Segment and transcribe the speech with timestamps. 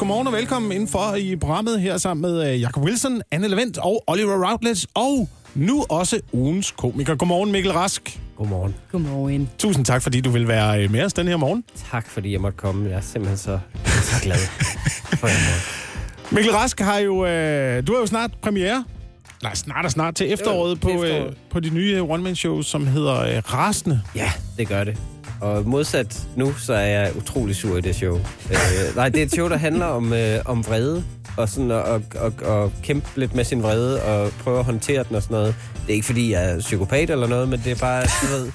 [0.00, 4.04] Godmorgen og velkommen indenfor i programmet her sammen med øh, Jacob Wilson, Anne Levent og
[4.06, 7.14] Oliver Routledge, og nu også ugens komiker.
[7.14, 8.20] Godmorgen Mikkel Rask.
[8.36, 8.74] Godmorgen.
[8.92, 9.50] Godmorgen.
[9.58, 11.64] Tusind tak, fordi du vil være øh, med os den her morgen.
[11.90, 12.88] Tak fordi jeg måtte komme.
[12.90, 14.38] Jeg er simpelthen så, så glad
[15.18, 15.60] for jer.
[16.34, 18.84] Mikkel Rask har jo, øh, du har jo snart premiere.
[19.42, 21.36] Nej, snart og snart til efteråret, Jo, på, til øh, efteråret.
[21.50, 24.00] på de nye one-man-shows, som hedder øh, Rasende.
[24.14, 24.98] Ja, det gør det.
[25.40, 28.16] Og modsat nu, så er jeg utrolig sur i det show.
[28.50, 31.04] Øh, nej, det er et show, der handler om, øh, om vrede.
[31.36, 35.04] Og sådan at, og, og, og kæmpe lidt med sin vrede og prøve at håndtere
[35.08, 35.54] den og sådan noget.
[35.86, 38.52] Det er ikke, fordi jeg er psykopat eller noget, men det er bare, du ved,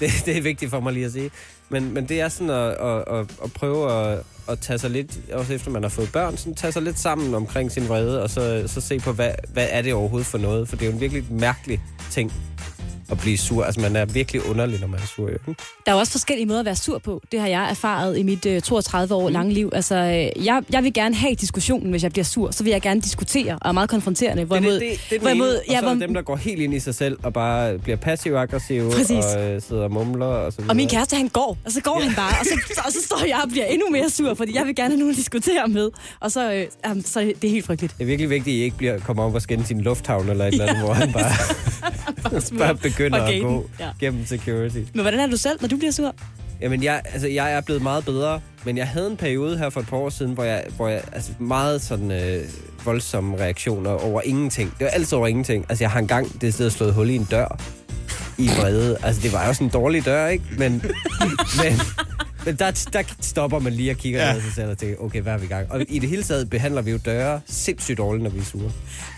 [0.00, 1.30] det, det er vigtigt for mig lige at sige.
[1.68, 4.18] Men, men det er sådan at, at, at, at prøve at,
[4.48, 7.34] at tage sig lidt, også efter man har fået børn, sådan tage sig lidt sammen
[7.34, 10.68] omkring sin vrede, og så, så se på, hvad, hvad er det overhovedet for noget?
[10.68, 12.32] For det er jo en virkelig mærkelig ting
[13.10, 13.64] at blive sur.
[13.64, 15.28] Altså, man er virkelig underlig, når man er sur.
[15.28, 15.34] Jo.
[15.48, 15.62] ikke?
[15.86, 17.22] Der er også forskellige måder at være sur på.
[17.32, 19.70] Det har jeg erfaret i mit øh, 32 år lange liv.
[19.72, 22.50] Altså, øh, jeg, jeg vil gerne have diskussionen, hvis jeg bliver sur.
[22.50, 24.36] Så vil jeg gerne diskutere, og er meget konfronterende.
[24.36, 26.14] Det, er Hvorimod, det, det, det er den hvorimod, ene, og ja, er hvor, dem,
[26.14, 29.92] der går helt ind i sig selv og bare bliver passiv-aggressive og øh, sidder og
[29.92, 30.70] mumler og så videre.
[30.70, 32.06] og min kæreste, han går, og så går ja.
[32.06, 32.54] han bare, og så,
[32.86, 35.10] og så står jeg og bliver endnu mere sur, fordi jeg vil gerne have nogen
[35.10, 35.90] at diskutere med.
[36.20, 37.94] Og så, øh, jamen, så er det helt frygteligt.
[37.98, 40.46] Det er virkelig vigtigt, at I ikke bliver, kommer op og skænde sin lufthavn eller
[40.46, 41.32] et eller andet, hvor han bare,
[42.58, 43.90] bare begynder at gå Ja.
[44.00, 44.78] gennem security.
[44.94, 46.14] Men hvordan er du selv, når du bliver sur?
[46.60, 49.80] Jamen, jeg, altså, jeg er blevet meget bedre, men jeg havde en periode her for
[49.80, 52.44] et par år siden, hvor jeg, hvor jeg altså, meget sådan øh,
[52.84, 54.70] voldsomme reaktioner over ingenting.
[54.78, 55.66] Det var altid over ingenting.
[55.68, 57.60] Altså, jeg har engang det sted slået hul i en dør
[58.38, 58.96] i vrede.
[59.02, 60.44] Altså, det var jo sådan en dårlig dør, ikke?
[60.58, 60.72] Men,
[61.62, 61.80] men,
[62.46, 64.32] men der, der stopper man lige og kigger Ja.
[64.32, 65.72] ned sig selv og tænker, okay, hvad er vi i gang?
[65.72, 68.72] Og i det hele taget behandler vi jo døre sindssygt dårligt, når vi er sure.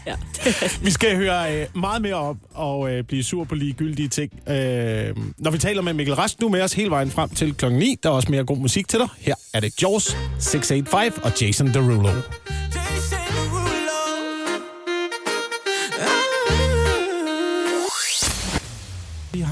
[0.07, 0.15] Ja.
[0.87, 4.33] Vi skal høre øh, meget mere om og øh, blive sur på ligegyldige ting.
[4.49, 7.79] Øh, når vi taler med Mikkel Rask, nu med os hele vejen frem til klokken
[7.81, 7.97] 9.
[8.03, 9.09] Der er også mere god musik til dig.
[9.19, 11.93] Her er det Jaws 685 og Jason Derulo.
[11.93, 12.82] Jason Derulo.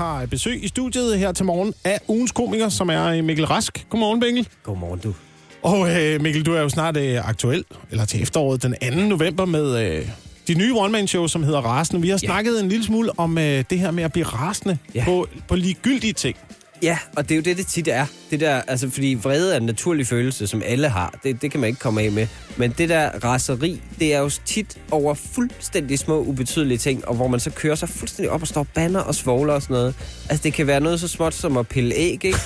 [0.00, 3.86] Har besøg i studiet her til morgen af ugens komiker, som er øh, Mikkel Rask.
[3.90, 4.48] Godmorgen, Mikkel.
[4.62, 5.14] Godmorgen, du.
[5.62, 9.00] Og øh, Mikkel, du er jo snart øh, aktuel, eller til efteråret den 2.
[9.08, 10.08] november med øh,
[10.48, 12.02] de nye one-man-show, som hedder Rasende.
[12.02, 15.04] Vi har snakket en lille smule om øh, det her med at blive rasende Ja.
[15.04, 16.36] på, på ligegyldige ting.
[16.82, 18.06] Ja, og det er jo det, det tit er.
[18.30, 21.14] Det der, altså, fordi vrede er en naturlig følelse, som alle har.
[21.22, 22.26] Det, det kan man ikke komme af med.
[22.56, 27.28] Men det der raseri, det er jo tit over fuldstændig små, ubetydelige ting, og hvor
[27.28, 29.94] man så kører sig fuldstændig op og står banner og svogler og sådan noget.
[30.28, 32.34] Altså, det kan være noget så småt som at pille æg, ikke?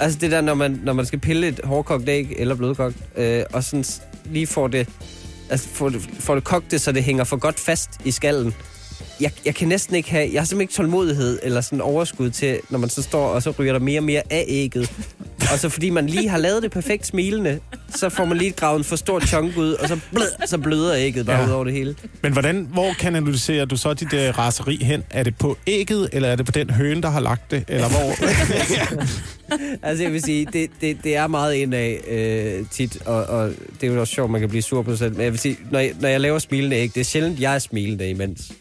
[0.00, 3.42] Altså, det der, når man, når man skal pille et hårdkogt æg eller blødkogt, øh,
[3.52, 3.84] og sådan
[4.24, 4.88] lige får det,
[5.50, 8.54] altså, får det, får det kogt det, så det hænger for godt fast i skallen
[9.20, 10.30] jeg, jeg kan næsten ikke have...
[10.32, 13.50] Jeg har simpelthen ikke tålmodighed eller sådan overskud til, når man så står, og så
[13.58, 14.92] ryger der mere og mere af ægget.
[15.52, 17.58] Og så fordi man lige har lavet det perfekt smilende,
[17.94, 20.94] så får man lige gravet en for stor chunk ud, og så, blød, så bløder
[20.96, 21.46] ægget bare Ja.
[21.46, 21.94] ud over det hele.
[22.22, 25.02] Men hvordan, hvor kanaliserer du så dit øh, raseri hen?
[25.10, 27.64] Er det på ægget, eller er det på den høne, der har lagt det?
[27.68, 28.14] Eller hvor?
[29.82, 33.88] Altså jeg vil sige, det, det, det er meget indad øh, tit, og, og det
[33.88, 35.12] er jo også sjovt, man kan blive sur på sig selv.
[35.12, 37.54] Men jeg vil sige, når jeg, når jeg laver smilende æg, det er sjældent, jeg
[37.54, 38.52] er smilende imens.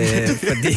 [0.00, 0.76] Øh, fordi,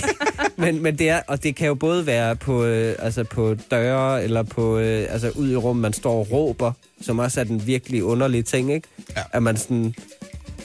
[0.57, 4.23] men, men det er, og det kan jo både være på, øh, altså på døre,
[4.23, 6.71] eller på, øh, altså ud i rummet, man står og råber,
[7.01, 8.87] som også er den virkelig underlige ting, ikke?
[9.17, 9.21] Ja.
[9.33, 9.95] At man sådan,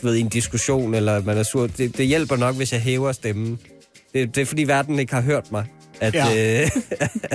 [0.03, 1.67] ved, i en diskussion, eller man er sur.
[1.67, 3.59] Det, det hjælper nok, hvis jeg hæver stemmen.
[4.15, 5.65] Det, det er fordi verden ikke har hørt mig,
[6.01, 6.63] at, Ja.
[6.63, 6.71] øh,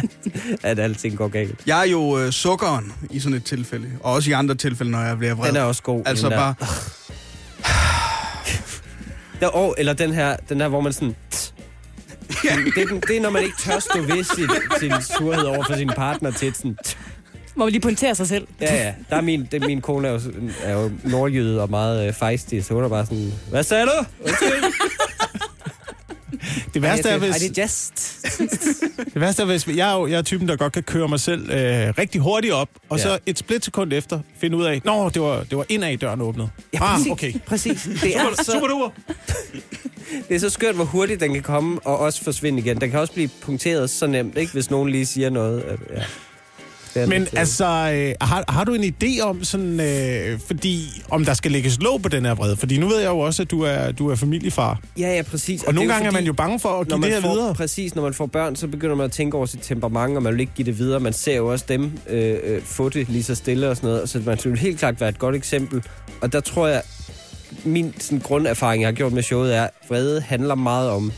[0.63, 1.55] at, alting går galt.
[1.65, 5.01] Jeg er jo øh, sukkeren i sådan et tilfælde, og også i andre tilfælde, når
[5.01, 5.47] jeg bliver vred.
[5.47, 6.01] Den er også god.
[6.05, 6.53] altså bare,
[9.39, 11.15] Der, og, eller den her, den her, hvor man sådan...
[12.75, 15.63] det, er den, det er, når man ikke tør stå ved sin, sin surhed over
[15.63, 16.77] for sin partner til sådan...
[17.55, 18.47] Må man lige pointere sig selv.
[18.61, 18.93] Ja, ja.
[19.09, 20.19] Der er min, det, min kone er jo,
[20.63, 23.33] er jo nordjyde og meget øh, fejstig, så hun er bare sådan...
[23.49, 24.05] Hvad sagde du?
[24.25, 24.63] Undskyld.
[26.73, 28.19] Det værste er, hvis, det er just.
[29.05, 31.19] det værste er, hvis jeg er, jo, jeg er typen, der godt kan køre mig
[31.19, 33.03] selv øh, rigtig hurtigt op, og Ja.
[33.03, 36.49] så et splitsekund efter finde ud af, nå, det var, det var indad døren åbnede.
[36.73, 37.11] Ja, ah, præcis.
[37.11, 37.33] okay.
[37.45, 37.89] Præcis.
[38.03, 38.89] Det er, så, super duper.
[40.29, 42.81] det er så skørt, hvor hurtigt den kan komme og også forsvinde igen.
[42.81, 45.61] Den kan også blive punkteret så nemt, ikke, hvis nogen lige siger noget.
[45.61, 46.03] At, ja.
[46.93, 50.39] Det er Men lidt, øh, altså, øh, har, har du en idé om sådan, øh,
[50.47, 52.57] fordi, om der skal lægges låg på den her vrede?
[52.57, 54.79] Fordi nu ved jeg jo også, at du er, du er familiefar.
[54.99, 55.61] Ja, ja, præcis.
[55.61, 57.29] Og, det nogle gange er fordi- man jo bange for at give det her får,
[57.33, 57.53] videre.
[57.55, 60.33] Præcis, når man får børn, så begynder man at tænke over sit temperament, og man
[60.33, 60.99] vil ikke give det videre.
[60.99, 64.09] Man ser jo også dem øh, øh, få det lige så stille og sådan noget.
[64.09, 65.83] Så man skulle helt klart være et godt eksempel.
[66.21, 66.81] Og der tror jeg,
[67.63, 71.11] min sådan, grunderfaring, jeg har gjort med showet, er, at vrede handler meget om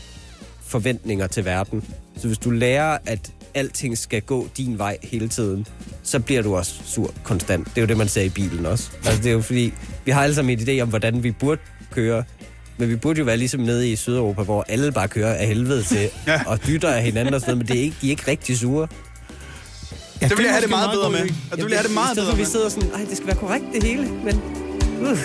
[0.66, 1.84] forventninger til verden.
[2.18, 5.66] Så hvis du lærer, at alting skal gå din vej hele tiden,
[6.02, 7.66] så bliver du også sur konstant.
[7.66, 8.90] Det er jo det, man ser i bilen også.
[9.04, 9.72] Altså, det er jo fordi,
[10.04, 11.60] vi har alle sammen en idé om, hvordan vi burde
[11.90, 12.24] køre.
[12.78, 15.82] Men vi burde jo være ligesom nede i Sydeuropa, hvor alle bare kører af helvede
[15.82, 16.40] til, Ja.
[16.46, 18.58] og dytter af hinanden og sådan noget, men det er ikke, de er ikke rigtig
[18.58, 18.88] sure.
[20.22, 21.20] Ja, Det vil jeg have er det meget bedre med.
[21.52, 22.46] Og det vil have det meget bedre for, vi med.
[22.46, 24.42] sidder sådan, ej, det skal være korrekt det hele, men...
[25.00, 25.18] Uh.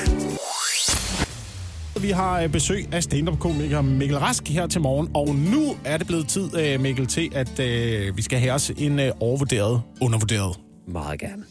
[2.02, 6.08] Vi har øh, besøg af stand-up-komiker Mikkel Rask her til morgen, og nu er det
[6.08, 10.60] blevet tid, øh, Mikkel, til at øh, vi skal have os en øh, overvurderet, undervurderet.
[10.88, 11.44] Meget gerne.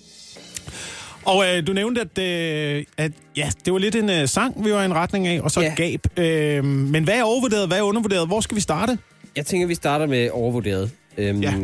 [1.25, 4.73] Og øh, du nævnte, at, øh, at ja, det var lidt en øh, sang, vi
[4.73, 5.75] var i en retning af, og så Ja.
[5.77, 6.07] gab.
[6.17, 8.27] Øh, men hvad er overvurderet, hvad er undervurderet?
[8.27, 8.99] Hvor skal vi starte?
[9.37, 10.91] Jeg tænker, vi starter med overvurderet.
[11.19, 11.55] Øhm, Ja.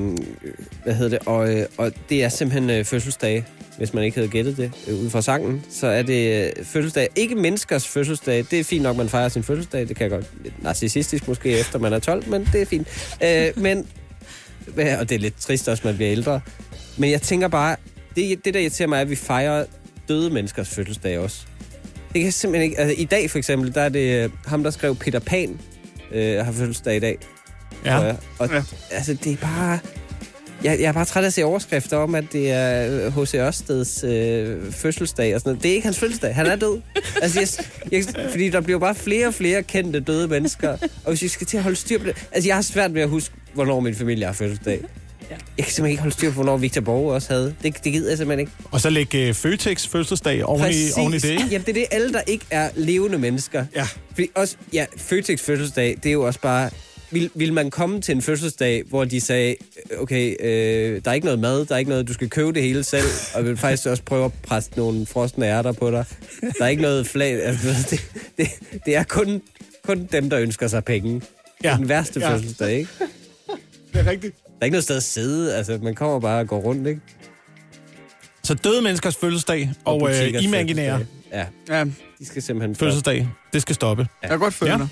[0.84, 1.28] Hvad hedder det?
[1.28, 3.44] Og, øh, og det er simpelthen øh, fødselsdage,
[3.82, 5.64] hvis man ikke havde gættet det øh, ud fra sangen.
[5.70, 7.08] Så er det øh, fødselsdag.
[7.16, 8.46] Ikke menneskers fødselsdag.
[8.50, 9.88] Det er fint nok, man fejrer sin fødselsdag.
[9.88, 10.26] Det kan godt.
[10.42, 12.88] Lidt narcissistisk måske, efter man er 12, men det er fint.
[13.24, 13.86] Øh, men,
[15.00, 16.40] og det er lidt trist også, man bliver ældre.
[16.96, 17.76] Men jeg tænker bare,
[18.16, 19.64] det, det der irriterer mig er, at vi fejrer
[20.08, 21.46] døde menneskers fødselsdag også.
[22.12, 22.80] Det kan simpelthen ikke...
[22.80, 25.60] Altså, i dag for eksempel, der er det øh, ham, der skrev Peter Pan,
[26.12, 27.18] øh, har fødselsdag i dag.
[27.84, 27.98] Ja.
[27.98, 28.62] Og, og ja.
[28.90, 29.78] altså, det er bare...
[30.64, 33.34] Jeg, jeg er bare træt af at se overskrifter om, at det er H.C.
[33.34, 35.62] Ørsteds øh, fødselsdag og sådan noget.
[35.62, 36.34] Det er ikke hans fødselsdag.
[36.34, 36.80] Han er død.
[37.22, 40.76] altså, jeg, jeg, fordi der bliver bare flere og flere kendte døde mennesker.
[41.04, 42.28] Og hvis vi skal til at holde styr på det...
[42.32, 44.80] Altså, jeg har svært ved at huske, hvornår min familie har fødselsdag.
[45.30, 47.54] Jeg kan simpelthen ikke holde styr på, hvornår Victor Borge også havde.
[47.62, 48.52] Det, det gider jeg simpelthen ikke.
[48.70, 51.44] Og så lægge øh, Føtex fødselsdag oven i, oven i det, ikke?
[51.50, 53.64] Jamen, det er det alle, der ikke er levende mennesker.
[53.74, 53.86] Ja.
[54.14, 56.70] Fordi også, ja, Føtex fødselsdag, det er jo også bare...
[57.12, 59.56] Vil, vil man komme til en fødselsdag, hvor de sagde,
[59.98, 62.62] okay, øh, der er ikke noget mad, der er ikke noget, du skal købe det
[62.62, 63.04] hele selv,
[63.34, 66.04] og vil faktisk også prøve at presse nogle frosne ærter på dig.
[66.58, 68.00] Der er ikke noget flag, altså, det,
[68.38, 68.48] det,
[68.86, 69.42] det er kun,
[69.84, 71.22] kun dem, der ønsker sig penge.
[71.64, 71.70] Ja.
[71.70, 71.76] Ja.
[71.76, 72.28] Den værste Ja.
[72.30, 72.34] ja.
[72.36, 72.90] fødselsdag, ikke?
[73.92, 74.36] Det er rigtigt.
[74.44, 77.00] Der er ikke noget sted at sidde, altså man kommer bare og går rundt, ikke?
[78.44, 81.06] Så døde menneskers fødselsdag og, og øh, imaginære.
[81.32, 81.84] Ja, Ja,
[82.18, 84.06] de skal simpelthen fødselsdag, det skal stoppe.
[84.22, 84.86] jeg kan godt følge Ja.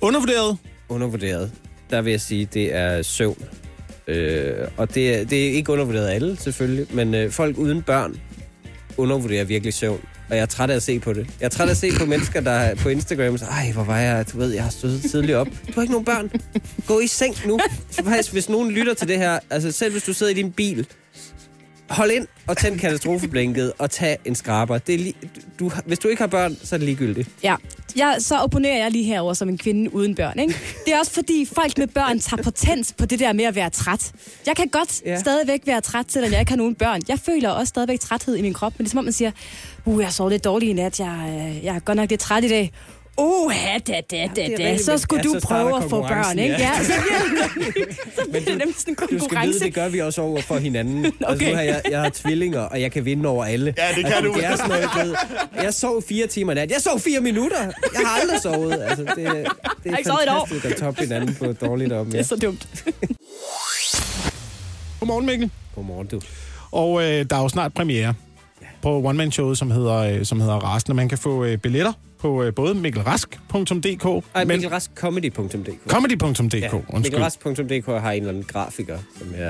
[0.00, 0.56] Undervurderet?
[0.90, 1.52] Undervurderet,
[1.90, 3.44] der vil jeg sige, det er søvn.
[4.08, 7.82] Øh, og det er, det er ikke undervurderet af alle, selvfølgelig, men øh, folk uden
[7.82, 8.20] børn
[8.96, 10.00] undervurderer virkelig søvn.
[10.30, 11.26] Og jeg er træt af at se på det.
[11.40, 13.98] Jeg er træt af at se på mennesker, der på Instagram siger, ej, hvor var
[13.98, 15.46] jeg, du ved, jeg har stået tidligt op.
[15.46, 16.30] Du har ikke nogen børn.
[16.86, 17.60] Gå i seng nu.
[17.90, 20.52] Så faktisk, hvis nogen lytter til det her, altså selv hvis du sidder i din
[20.52, 20.86] bil,
[21.90, 24.78] hold ind og tænd katastrofeblinket og tag en skraber.
[24.78, 25.14] Det er lige,
[25.58, 27.28] du, hvis du ikke har børn, så er det ligegyldigt.
[27.42, 27.56] Ja,
[27.96, 30.38] jeg, så opponerer jeg lige herover som en kvinde uden børn.
[30.38, 30.54] Ikke?
[30.86, 33.70] Det er også fordi, folk med børn tager patent på det der med at være
[33.70, 34.12] træt.
[34.46, 35.10] Jeg kan godt Ja.
[35.10, 35.20] ja.
[35.20, 37.00] stadigvæk være træt, selvom jeg ikke har nogen børn.
[37.08, 39.30] Jeg føler også stadigvæk træthed i min krop, men det er som om, man siger,
[39.84, 41.24] uh, jeg sov lidt dårligt i nat, jeg,
[41.58, 42.72] øh, jeg er godt nok lidt træt i dag.
[43.16, 43.52] Uh,
[43.86, 44.78] da, da, da, det da.
[44.78, 46.54] Så skulle ja, du så starter prøve at få børn, ikke?
[46.54, 46.70] ja.
[46.78, 47.44] Ja, så bliver
[47.86, 49.58] det, så bliver det nemlig sådan en Du skal vide, konkurrence.
[49.60, 51.06] det gør vi også over for hinanden.
[51.06, 51.12] okay.
[51.28, 53.74] Altså, nu har jeg, jeg har tvillinger, og jeg kan vinde over alle.
[53.78, 54.34] Ja, det kan altså, du.
[54.34, 55.14] Det er sådan noget, du ved,
[55.62, 56.70] jeg sov fire timer nat.
[56.70, 57.62] Jeg sov fire minutter.
[57.62, 57.72] Jeg
[58.06, 58.72] har aldrig sovet.
[58.82, 62.06] Altså, det, det er ikke fantastisk at toppe hinanden på dårligt om.
[62.06, 62.18] Det Ja.
[62.18, 62.68] er så dumt.
[65.00, 65.50] Godmorgen, Mikkel.
[65.74, 66.20] Godmorgen, du.
[66.72, 68.14] Og øh, der er jo snart premiere
[68.82, 72.42] på one-man-showet, som hedder, øh, som hedder Rasten, og man kan få øh, billetter på
[72.42, 76.98] øh, både mikkelrask.dk, Ej, men mikkelrask.comedy.dk comedy.dk, Ja, undskyld.
[77.00, 79.42] mikkelrask.dk har en eller anden grafiker, som jeg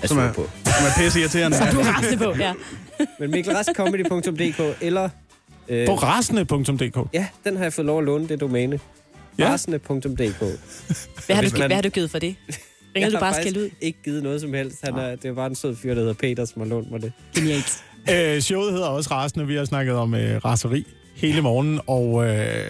[0.00, 0.48] er Som sur er- på.
[0.64, 1.56] Som er pisse irriterende.
[1.72, 2.52] Du er på, ja.
[3.20, 5.08] Men mikkelraskcomedy.dk eller...
[5.68, 7.08] Øh, På rasende.dk.
[7.14, 8.80] ja, den har jeg fået lov at låne, det domæne.
[9.38, 9.48] Ja.
[9.48, 9.88] Rasende.dk
[11.26, 12.36] Hvad har, du, hvad har du givet for det?
[12.96, 13.70] Ringede du bare skæld ud?
[13.80, 14.76] ikke givet noget som helst.
[14.84, 17.02] Han er, det er bare en sød fyr, der hedder Peter, som har lånt mig
[17.02, 17.12] det.
[17.34, 17.84] Genialt.
[18.10, 19.46] Øh, showet hedder også Rasende.
[19.46, 20.86] Vi har snakket om øh, raseri
[21.22, 22.66] hele morgenen, og øh,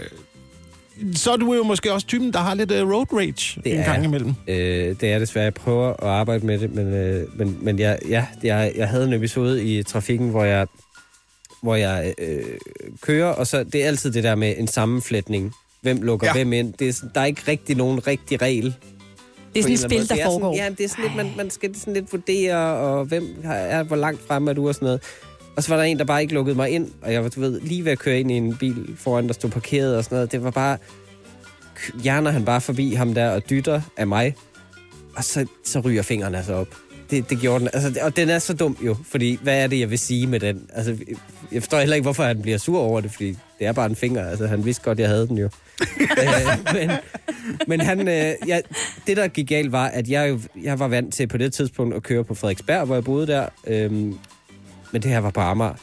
[1.14, 3.80] så er du jo måske også typen, der har lidt øh, road rage Det en
[3.80, 4.34] er gang imellem.
[4.48, 4.56] Øh,
[5.00, 5.44] det er desværre.
[5.44, 9.04] Jeg prøver at arbejde med det, men, øh, men, men jeg, ja, jeg, jeg havde
[9.04, 10.66] en episode i trafikken, hvor jeg,
[11.62, 12.42] hvor jeg øh,
[13.00, 15.52] kører, og så det er altid det der med en sammenflætning.
[15.82, 16.32] Hvem lukker Ja.
[16.32, 16.72] hvem ind?
[16.72, 18.74] Det er, der er ikke rigtig nogen rigtig regel.
[19.54, 20.54] Det er sådan et spil, der det er foregår.
[20.56, 23.54] Sådan, ja, det er sådan lidt, man, man skal sådan lidt vurdere, og hvem har-
[23.54, 25.00] er, hvor langt fremme er du og sådan noget.
[25.56, 27.40] Og så var der en, der bare ikke lukkede mig ind, og jeg var, du
[27.40, 30.16] ved, lige ved at køre ind i en bil foran, der stod parkeret og sådan
[30.16, 30.32] noget.
[30.32, 30.78] Det var bare,
[32.02, 34.34] hjerner han bare forbi ham der og dytter af mig,
[35.16, 36.68] og så, så ryger fingrene altså op.
[37.10, 37.68] Det, det gjorde den.
[37.72, 40.40] Altså, og den er så dum jo, fordi hvad er det, jeg vil sige med
[40.40, 40.66] den?
[40.72, 40.96] Altså,
[41.52, 43.96] jeg forstår heller ikke, hvorfor han bliver sur over det, fordi det er bare en
[43.96, 44.28] finger.
[44.28, 45.44] Altså, han vidste godt, jeg havde den jo.
[46.00, 46.90] øh, men,
[47.66, 48.60] men han, øh, ja,
[49.06, 52.02] det, der gik galt, var, at jeg, jeg var vant til på det tidspunkt at
[52.02, 53.48] køre på Frederiksberg, hvor jeg boede der.
[53.66, 54.18] Øhm,
[54.92, 55.74] men det her var på Amager.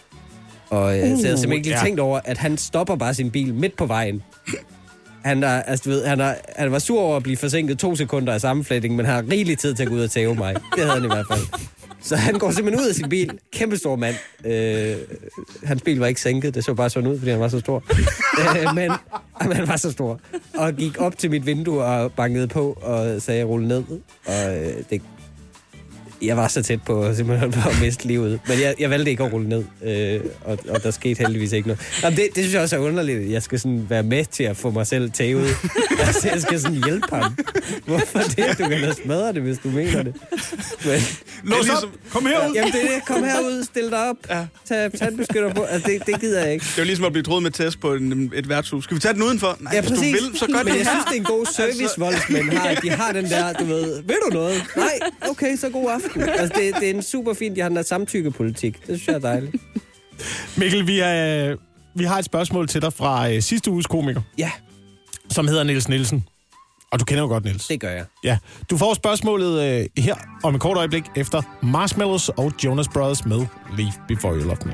[0.70, 1.80] Og øh, uh, så jeg havde simpelthen ikke ja.
[1.84, 4.24] tænkt over, at han stopper bare sin bil midt på vejen.
[5.26, 7.96] Han, er, altså, du ved, han, er, han var sur over at blive forsinket to
[7.96, 10.56] sekunder af sammenflætning, men har rigelig tid til at gå ud og tæve mig.
[10.56, 11.70] Det havde han i hvert fald.
[12.02, 13.40] Så han går simpelthen ud af sin bil.
[13.54, 14.16] Kæmpe stor mand.
[14.46, 14.96] Øh,
[15.64, 16.56] hans bil var ikke sænket.
[16.56, 17.84] Det så bare sådan ud, fordi han var så stor.
[18.40, 18.92] øh, men
[19.42, 20.20] jamen, han var så stor.
[20.58, 23.84] Og gik op til mit vindue og bankede på og sagde, rulle ned.
[24.26, 25.02] Og øh, det,
[26.22, 28.40] jeg var så tæt på simpelthen at miste livet.
[28.48, 31.68] Men jeg, jeg valgte ikke at rulle ned, øh, og, og der skete heldigvis ikke
[31.68, 31.82] noget.
[32.04, 34.58] Jamen, det, det synes jeg også er underligt, jeg skal sådan være med til at
[34.58, 35.48] få mig selv tævet.
[36.08, 37.38] altså, jeg skal sådan hjælpe ham.
[37.86, 38.56] Hvorfor det?
[38.60, 40.14] Du kan da smadre det, hvis du mener det.
[40.86, 41.00] Men,
[41.44, 42.54] Lås ligesom, kom herud!
[42.56, 43.06] jamen, det er det.
[43.08, 44.16] Kom herud, stil dig op.
[44.30, 44.46] Ja.
[44.70, 45.64] Tag tandbeskytter på.
[45.64, 46.64] Altså, det, det gider jeg ikke.
[46.66, 48.84] Det er jo ligesom at blive troet med test på en, et værtshus.
[48.84, 49.58] Skal vi tage den udenfor?
[49.60, 51.46] Nej, Ja, hvis du vil, så gør Men det jeg synes, det er en god
[51.46, 52.74] service, Altså- voldsmænd har.
[52.74, 54.64] De har den der, du ved, ved du noget?
[54.76, 55.00] Nej,
[55.30, 56.09] okay, så god aften.
[56.16, 58.78] Altså, det, det er en super fint, de har den der samtykkepolitik.
[58.78, 59.56] Det synes jeg er dejligt.
[60.58, 61.56] Mikkel, vi, er,
[61.96, 64.52] vi har et spørgsmål til dig fra øh, sidste uges komiker, Ja,
[65.30, 66.24] som hedder Niels Nielsen.
[66.92, 67.68] Og du kender jo godt Niels.
[67.68, 68.06] det gør jeg.
[68.24, 68.38] Ja,
[68.70, 73.46] du får spørgsmålet øh, her om et kort øjeblik efter Marshmallows og Jonas Brothers med
[73.78, 74.74] Leave Before You Love Me.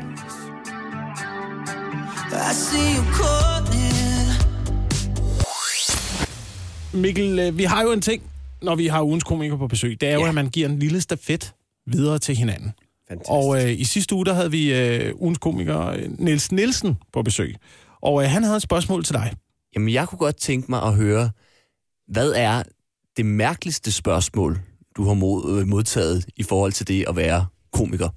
[2.31, 3.85] I see you calling.
[6.93, 8.23] Mikkel, øh, vi har jo en ting,
[8.65, 10.01] når vi har ugens komiker på besøg.
[10.01, 10.27] Det er jo, Ja.
[10.27, 11.53] at man giver en lille stafet
[11.87, 12.71] videre til hinanden.
[13.07, 13.31] Fantastisk.
[13.31, 17.21] Og øh, i sidste uge, der havde vi øh, ugens komiker øh, Niels Nielsen på
[17.23, 17.55] besøg.
[18.01, 19.33] Og øh, han havde et spørgsmål til dig.
[19.75, 21.29] Jamen, jeg kunne godt tænke mig at høre,
[22.07, 22.63] hvad er
[23.17, 24.59] det mærkeligste spørgsmål,
[24.97, 28.09] du har mod, øh, modtaget i forhold til det at være komiker?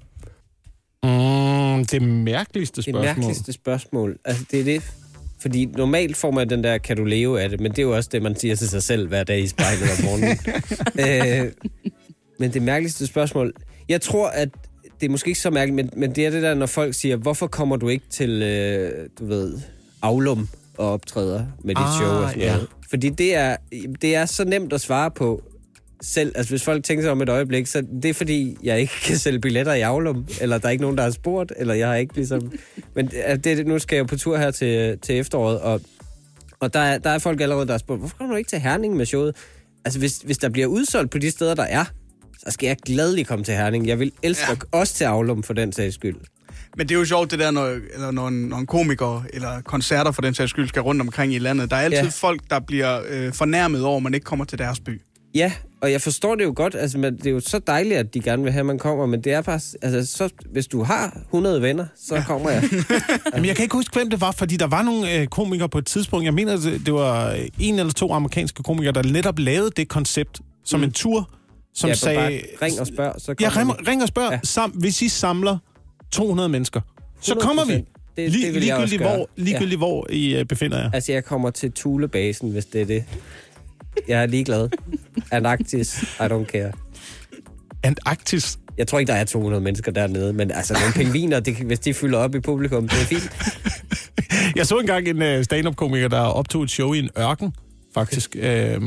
[1.02, 3.05] Mm, det mærkeligste Det spørgsmål.
[3.05, 4.19] mærkeligste spørgsmål.
[4.25, 4.83] Altså, det er det.
[5.40, 7.61] Fordi normalt får man den der, kan du leve af det?
[7.61, 9.83] Men det er jo også det, man siger til sig selv hver dag i spejlet
[9.83, 10.38] om morgenen.
[11.45, 11.52] øh,
[12.38, 13.52] men det mærkeligste spørgsmål...
[13.88, 14.49] Jeg tror, at
[15.00, 17.16] det er måske ikke så mærkeligt, men, men det er det der, når folk siger,
[17.16, 19.59] hvorfor kommer du ikke til, øh, du ved,
[20.02, 22.52] Aulum og optræder med dit Ah, show og sådan ja.
[22.52, 22.68] noget?
[22.90, 23.57] Fordi det er,
[24.02, 25.42] det er så nemt at svare på
[26.02, 26.33] selv.
[26.35, 29.17] Altså, hvis folk tænker sig om et øjeblik, så det er fordi, jeg ikke kan
[29.17, 31.95] sælge billetter i Aulum, eller der er ikke nogen, der har spurgt, eller jeg har
[31.95, 32.52] ikke ligesom...
[32.95, 33.11] Men
[33.45, 35.81] det, nu skal jeg på tur her til, til efteråret, og,
[36.61, 38.61] og der, er, der er folk allerede, der har spurgt, hvorfor kommer du ikke til
[38.61, 39.37] Herning med showet?
[39.85, 41.85] Altså, hvis, hvis der bliver udsolgt på de steder, der er,
[42.38, 43.87] så skal jeg gladeligt komme til Herning.
[43.87, 44.78] Jeg vil elske ja.
[44.78, 46.17] også til Aulum for den sags skyld.
[46.76, 49.61] Men det er jo sjovt, det der, når, eller når, en, når en komiker eller
[49.61, 51.71] koncerter for den sags skyld skal rundt omkring i landet.
[51.71, 52.09] Der er altid ja.
[52.09, 55.00] folk, der bliver øh, fornærmet over, at man ikke kommer til deres by.
[55.35, 56.75] Ja, og jeg forstår det jo godt.
[56.75, 59.06] Altså, men det er jo så dejligt, at de gerne vil have, at man kommer.
[59.06, 59.75] Men det er faktisk...
[59.82, 62.25] Altså, så, hvis du har 100 venner, så ja.
[62.26, 62.62] kommer jeg.
[63.35, 65.78] Jamen, jeg kan ikke huske, hvem det var, fordi der var nogle øh, komikere på
[65.78, 66.25] et tidspunkt.
[66.25, 70.80] Jeg mener, det, var en eller to amerikanske komikere, der netop lavede det koncept som
[70.80, 70.85] mm.
[70.85, 71.30] en tur,
[71.75, 72.18] som ja, sagde...
[72.18, 73.90] Bare ring og spørg, så Ja, kommer ring, de.
[73.90, 74.30] ring og spørg.
[74.30, 74.35] Ja.
[74.35, 74.40] Ja.
[74.44, 75.58] Sam, hvis I samler
[76.12, 76.80] 200 mennesker,
[77.20, 77.73] så kommer vi.
[77.73, 77.94] 100%.
[78.16, 79.76] Det, Lig, det ligegyldigt, hvor, ligegyldigt ja.
[79.76, 80.90] hvor I øh, befinder jer.
[80.92, 83.04] Altså, jeg kommer til Thulebasen, hvis det er det.
[84.09, 84.68] Jeg er ligeglad.
[85.33, 86.73] Antarktis, I don't care.
[87.83, 88.59] Antarktis.
[88.78, 91.95] Jeg tror ikke, der er 200 mennesker dernede, men altså, nogle pingviner, det, hvis de
[91.95, 93.30] fylder op i publikum, det er fint.
[94.57, 97.54] Jeg så engang en øh, stand-up-komiker, der optog et show i en ørken,
[97.95, 98.37] faktisk.
[98.40, 98.80] Øh,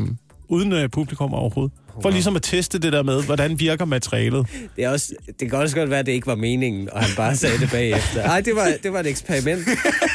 [0.48, 1.74] uden øh, publikum overhovedet.
[2.02, 4.48] For ligesom at teste det der med, hvordan virker materialet.
[4.76, 7.16] Det, er også, det kan også godt være, at det ikke var meningen, og han
[7.16, 8.24] bare sagde det bagefter.
[8.24, 9.66] Nej, det var, det var et eksperiment.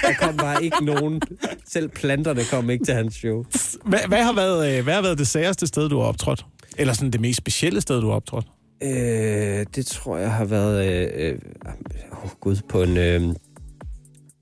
[0.03, 1.21] Der kom bare ikke nogen.
[1.69, 3.45] Selv planterne kom ikke til hans show.
[3.85, 6.47] Hvad, hvad, har været, øh, hvad har været det særeste sted, du har optrådt?
[6.79, 8.47] Eller sådan det mest specielle sted, du har optrådt?
[8.83, 10.87] Øh, det tror jeg har været...
[10.87, 11.39] Øh, øh,
[12.25, 12.97] oh, gud, på en...
[12.97, 13.35] Øh,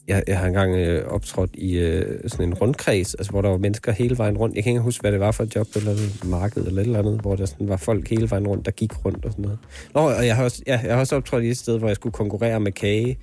[0.09, 3.59] jeg, jeg har engang øh, optrådt i øh, sådan en rundkreds, altså, hvor der var
[3.59, 4.57] mennesker hele vejen rundt.
[4.57, 6.87] Jeg kan ikke huske, hvad det var for et job, eller et marked, eller et
[6.87, 9.43] eller andet, hvor der sådan var folk hele vejen rundt, der gik rundt og sådan
[9.43, 9.59] noget.
[9.95, 11.97] Nå, og jeg har også, ja, jeg har også optrådt i et sted, hvor jeg
[11.97, 13.19] skulle konkurrere med kage.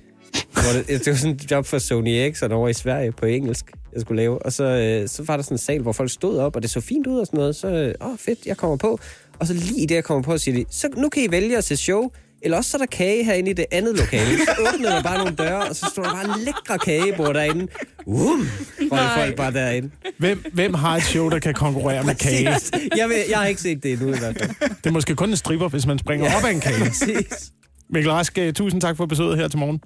[0.52, 3.72] Hvor det, det var sådan et job for Sony Ericsson over i Sverige på engelsk,
[3.92, 4.42] jeg skulle lave.
[4.42, 6.70] Og så, øh, så var der sådan en sal, hvor folk stod op, og det
[6.70, 7.56] så fint ud og sådan noget.
[7.56, 8.98] Så, øh, åh fedt, jeg kommer på.
[9.38, 11.64] Og så lige det, jeg kommer på, siger de, så nu kan I vælge at
[11.64, 12.10] se show,
[12.42, 14.38] eller også så er der kage herinde i det andet lokale.
[14.38, 17.66] Så åbnede der bare nogle døre, og så stod der bare en lækre kagebord derinde.
[18.06, 18.48] Um,
[18.88, 19.90] hvor folk bare derinde.
[20.18, 22.48] Hvem, hvem har et show, der kan konkurrere med kage?
[22.96, 24.50] Jeg, ved, jeg har ikke set det endnu i hvert fald.
[24.60, 26.84] Det er måske kun en stripper, hvis man springer op af en kage.
[26.84, 27.52] Præcis.
[27.90, 29.80] Mikkel Rask, øh, tusind tak for besøget her til morgen.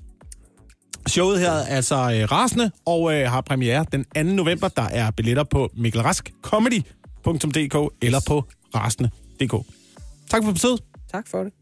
[1.08, 4.22] Showet her er altså øh, rasende og øh, har premiere den 2.
[4.22, 4.68] november.
[4.68, 8.44] Der er billetter på mikkelraskcomedy.dk eller på
[8.74, 9.54] rasende.dk.
[10.30, 10.80] Tak for besøget.
[11.12, 11.52] Tak for det.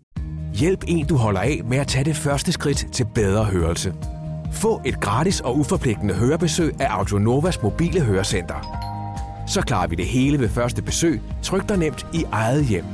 [0.60, 3.94] Hjælp en, du holder af med at tage det første skridt til bedre hørelse.
[4.52, 8.60] Få et gratis og uforpligtende hørebesøg af Audionovas mobile hørecenter.
[9.46, 12.84] Så klarer vi det hele ved første besøg, tryk dig nemt i eget hjem.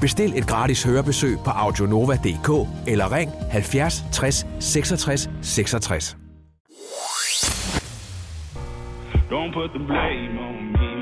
[0.00, 2.50] Bestil et gratis hørebesøg på audionova.dk
[2.86, 6.16] eller ring 70 60 66 66.
[9.30, 10.92] Don't put the blame on me.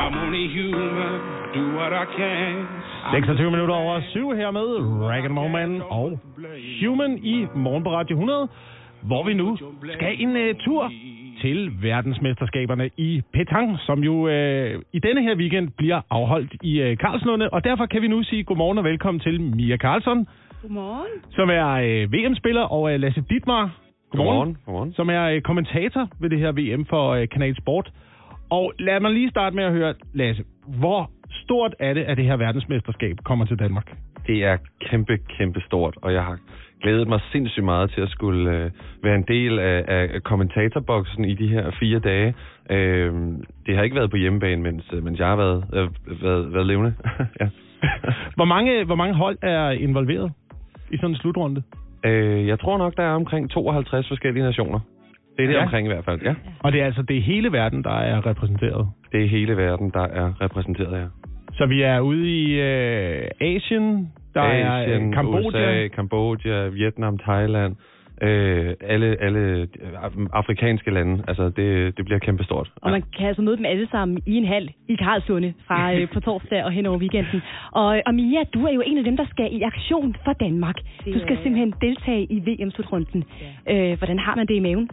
[0.00, 1.20] I'm only human,
[1.54, 2.86] do what I can.
[3.10, 4.66] 26 minutter over 7 her med
[5.10, 6.18] Rag Man og
[6.82, 8.48] Human i Morgen på Radio 100,
[9.02, 9.58] hvor vi nu
[9.94, 10.92] skal en uh, tur
[11.40, 16.98] til verdensmesterskaberne i Petang, som jo uh, i denne her weekend bliver afholdt i uh,
[16.98, 20.26] Karlslunde, og derfor kan vi nu sige godmorgen og velkommen til Mia Karlsson,
[20.62, 21.12] Godmorgen.
[21.30, 23.70] som er uh, VM-spiller, og uh, Lasse Dittmar,
[24.10, 24.92] godmorgen, Godmorgen.
[24.92, 27.92] som er uh, kommentator ved det her VM for uh, Kanal Sport.
[28.50, 32.24] Og lad mig lige starte med at høre, Lasse, hvor stort er det, at det
[32.24, 33.96] her verdensmesterskab kommer til Danmark?
[34.26, 36.38] Det er kæmpe, kæmpe stort, og jeg har
[36.82, 38.70] glædet mig sindssygt meget til at skulle øh,
[39.02, 42.34] være en del af, af kommentatorboksen i de her fire dage.
[42.70, 43.12] Øh,
[43.66, 45.88] det har ikke været på hjemmebane, mens, øh, mens jeg har været, øh,
[46.22, 46.94] været, været levende.
[47.40, 47.48] ja.
[48.34, 50.32] Hvor mange, hvor mange hold er involveret
[50.90, 51.62] i sådan en slutrunde?
[52.06, 54.80] øh, jeg tror nok, der er omkring 52 forskellige nationer.
[55.36, 55.58] Det er det Ja.
[55.58, 55.64] ja.
[55.64, 56.34] omkring i hvert fald, ja.
[56.60, 58.88] Og det er altså det er hele verden, der er repræsenteret.
[59.12, 61.08] Det er hele verden, der er repræsenteret her.
[61.54, 65.48] Så vi er ude i øh, Asien, der er øh, Kambodja.
[65.48, 67.76] USA, Kambodja, Vietnam, Thailand,
[68.22, 71.24] øh, alle, alle øh, afrikanske lande.
[71.28, 72.72] Altså, det, det bliver kæmpestort.
[72.82, 76.08] Og man kan altså møde dem alle sammen i en hal i Karlslunde fra øh,
[76.14, 77.42] på torsdag og hen over weekenden.
[77.72, 80.76] Og, og Mia, du er jo en af dem, der skal i aktion for Danmark.
[81.14, 83.24] Du skal simpelthen deltage i VM-slutrunden.
[83.70, 84.90] Øh, hvordan har man det i maven?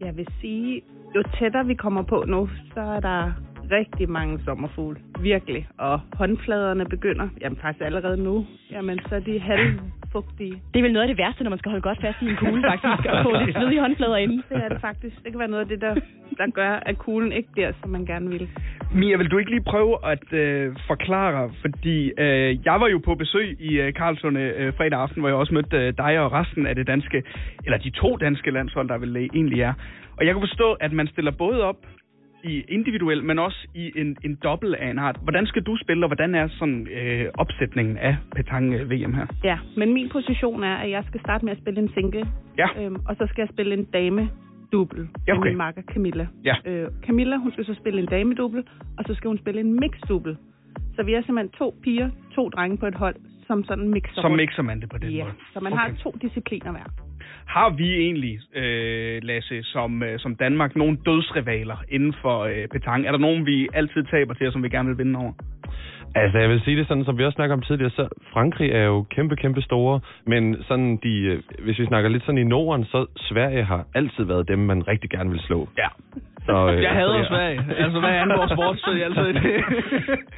[0.00, 0.82] Jeg vil sige,
[1.14, 3.32] jo tættere vi kommer på nu, så er der
[3.70, 4.98] rigtig mange sommerfugle.
[5.20, 5.68] Virkelig.
[5.78, 10.62] Og håndfladerne begynder, jamen faktisk allerede nu, jamen så er de halvfugtige.
[10.72, 12.36] Det er vel noget af det værste, når man skal holde godt fast i en
[12.36, 14.42] kugle, faktisk, og få lidt sved i håndflader inden.
[14.48, 15.16] Det er det faktisk.
[15.22, 15.94] Det kan være noget af det, der,
[16.38, 18.48] der gør, at kuglen ikke bliver, som man gerne vil.
[18.94, 23.14] Mia, vil du ikke lige prøve at øh, forklare, fordi øh, jeg var jo på
[23.14, 26.66] besøg i øh, Karlslunde øh, fredag aften, hvor jeg også mødte øh, dig og resten
[26.66, 27.22] af det danske,
[27.64, 29.72] eller de to danske landshold, der vel egentlig er.
[30.18, 31.76] Og jeg kunne forstå, at man stiller både op
[32.52, 35.16] i individuel, men også i en, en dobbelt af en art.
[35.22, 39.26] Hvordan skal du spille, og hvordan er sådan øh, opsætningen af Petang øh, VM her?
[39.44, 42.26] Ja, men min position er, at jeg skal starte med at spille en single.
[42.58, 42.68] Ja.
[42.80, 44.30] Øhm, og så skal jeg spille en dame
[44.72, 45.48] dubbel Ja, med okay.
[45.50, 46.26] min makker Camilla.
[46.44, 46.54] Ja.
[46.66, 48.64] Øh, Camilla, hun skal så spille en dame dubbel,
[48.98, 50.36] og så skal hun spille en mix dubbel.
[50.96, 54.20] Så vi er simpelthen to piger, to drenge på et hold, som sådan mixer Så
[54.24, 54.36] rundt.
[54.36, 55.34] mixer man det på den Ja, måde.
[55.52, 55.82] så man Okay.
[55.82, 56.84] har to discipliner hver.
[57.46, 63.06] Har vi egentlig, øh, Lasse, som, øh, som Danmark, nogle dødsrivaler inden for øh, petang?
[63.06, 65.32] Er der nogen, vi altid taber til, og som vi gerne vil vinde over?
[66.22, 68.84] Altså, jeg vil sige det sådan, som vi også snakker om tidligere, så Frankrig er
[68.84, 72.84] jo kæmpe, kæmpe store, men sådan de, øh, hvis vi snakker lidt sådan i Norden,
[72.84, 75.68] så Sverige har altid været dem, man rigtig gerne vil slå.
[75.78, 75.88] Ja.
[76.46, 77.60] Så, øh, Jeg hader så, Sverige.
[77.78, 79.42] Altså, hvad angår sport, så er jeg altid det.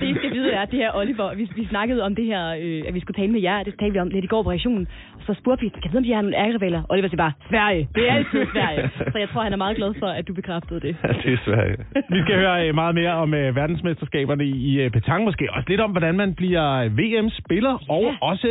[0.00, 2.42] Det, I skal vide er, at det her, Oliver, vi, vi snakkede om det her,
[2.62, 4.50] øh, at vi skulle tale med jer, det talte vi om lidt i går på
[4.50, 4.88] reaktionen.
[5.18, 6.82] Og så spurgte vi, kan vi vide, om de har nogle ærgerivaler?
[6.88, 7.88] Oliver siger bare, Sverige.
[7.94, 8.90] Det er altid Sverige.
[9.12, 10.96] Så jeg tror, han er meget glad for, at du bekræftede det.
[11.04, 11.76] Ja, det er Sverige.
[12.14, 15.67] Vi skal høre øh, meget mere om øh, verdensmesterskaberne i i, øh, Petang, måske også
[15.68, 18.48] lidt om, hvordan man bliver VM-spiller, og også,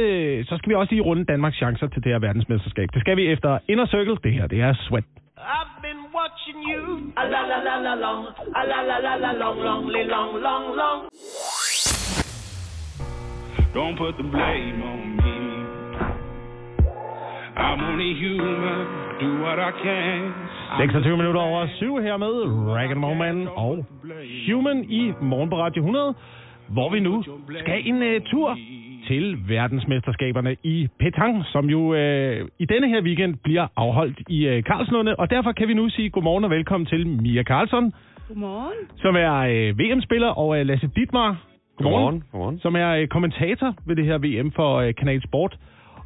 [0.49, 2.89] så skal vi også lige runde Danmarks chancer til det her verdensmesterskab.
[2.93, 4.17] Det skal vi efter Inner Circle.
[4.23, 5.03] Det her, det er Sweat.
[5.37, 6.83] I've been watching you.
[7.21, 8.21] A la la la la long.
[8.59, 9.83] A la la la la long, long,
[10.15, 10.99] long, long, long.
[13.77, 15.37] Don't put the blame on me.
[17.65, 18.85] I'm only human.
[19.21, 20.33] Do what I can.
[20.77, 22.33] 26 minutter over 7 her med
[22.75, 23.85] Rag Man og
[24.47, 26.13] Human i Morgen på Radio 100,
[26.69, 27.23] hvor vi nu
[27.59, 28.57] skal en uh, tur
[29.07, 34.63] til verdensmesterskaberne i Petang, som jo uh, i denne her weekend bliver afholdt i uh,
[34.63, 37.93] Karlslunde, og derfor kan vi nu sige godmorgen og velkommen til Mia Karlsson,
[38.27, 38.77] Godmorgen.
[38.97, 41.43] som er uh, VM-spiller, og uh, Lasse Dittmar,
[41.77, 42.23] Godmorgen.
[42.31, 42.59] Godmorgen.
[42.59, 45.57] som er uh, kommentator ved det her VM for uh, Kanal Sport.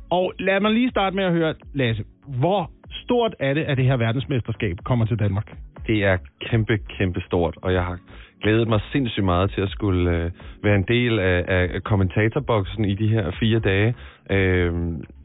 [0.10, 2.72] Og lad mig lige starte med at høre, Lasse, hvor
[3.04, 5.58] stort er det, at det her verdensmesterskab kommer til Danmark?
[5.88, 7.98] Det er kæmpe, kæmpe stort, og jeg har
[8.42, 10.32] glædet mig sindssygt meget til at skulle øh,
[10.64, 13.96] være en del af, af kommentatorboksen i de her fire dage.
[14.30, 14.74] Øh,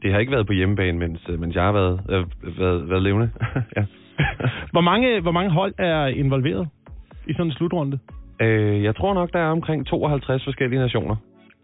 [0.01, 2.25] det har ikke været på hjemmebane, mens, øh, mens jeg har været, øh,
[2.59, 3.29] været, været levende.
[3.77, 3.85] ja.
[4.71, 6.67] Hvor mange, hvor mange hold er involveret
[7.27, 7.99] i sådan en slutrunde?
[8.41, 11.15] øh, jeg tror nok, der er omkring 52 forskellige nationer.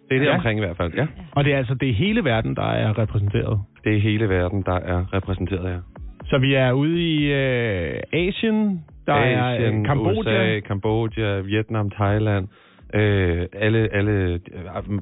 [0.09, 0.31] Det er det Ja.
[0.31, 0.35] ja.
[0.35, 1.05] omkring i hvert fald, ja.
[1.31, 3.59] Og det er altså det er hele verden, der er repræsenteret.
[3.83, 5.81] Det er hele verden, der er repræsenteret her.
[6.25, 10.19] Så vi er ude i øh, Asien, der er Asien, øh, Kambodja.
[10.19, 12.47] USA, Kambodja, Vietnam, Thailand,
[12.93, 14.39] øh, alle, alle øh,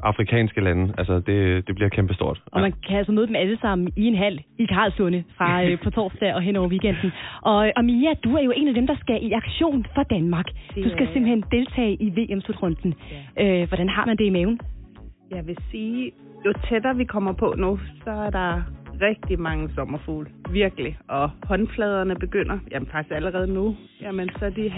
[0.04, 0.94] afrikanske lande.
[0.98, 2.42] Altså, det, det bliver kæmpestort.
[2.46, 5.78] Og man kan altså møde dem alle sammen i en hal i Karlslunde fra øh,
[5.84, 7.12] på torsdag og hen over weekenden.
[7.42, 10.46] Og, og Mia, du er jo en af dem, der skal i aktion for Danmark.
[10.76, 12.94] Du skal simpelthen deltage i VM-slutrunden.
[13.40, 14.60] Øh, hvordan har man det i maven?
[15.32, 16.12] Jeg vil sige,
[16.46, 18.62] jo tættere vi kommer på nu, så er der
[19.02, 20.28] rigtig mange sommerfugle.
[20.52, 20.98] Virkelig.
[21.08, 24.72] Og håndfladerne begynder, jamen faktisk allerede nu, jamen så er de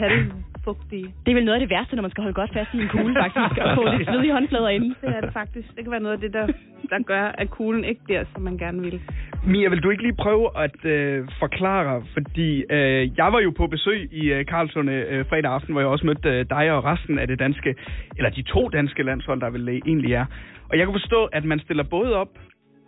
[0.64, 1.08] fugtige.
[1.26, 2.88] Det er vel noget af det værste, når man skal holde godt fast i en
[2.88, 4.90] kugle, faktisk, og få lidt svedige håndflader inde.
[5.02, 5.68] Det er det faktisk.
[5.76, 6.48] Det kan være noget af det, der,
[6.90, 9.02] der gør, at kuglen ikke bliver, som man gerne vil.
[9.48, 13.68] Mia, vil du ikke lige prøve at øh, forklare, fordi øh, jeg var jo på
[13.68, 17.20] besøg i øh, Karlsson øh, fredag aften, hvor jeg også mødte øh, dig og resten
[17.20, 17.76] af det danske,
[18.18, 20.26] eller de to danske landshold, der vel egentlig er.
[20.70, 22.30] Og jeg kan forstå, at man stiller både op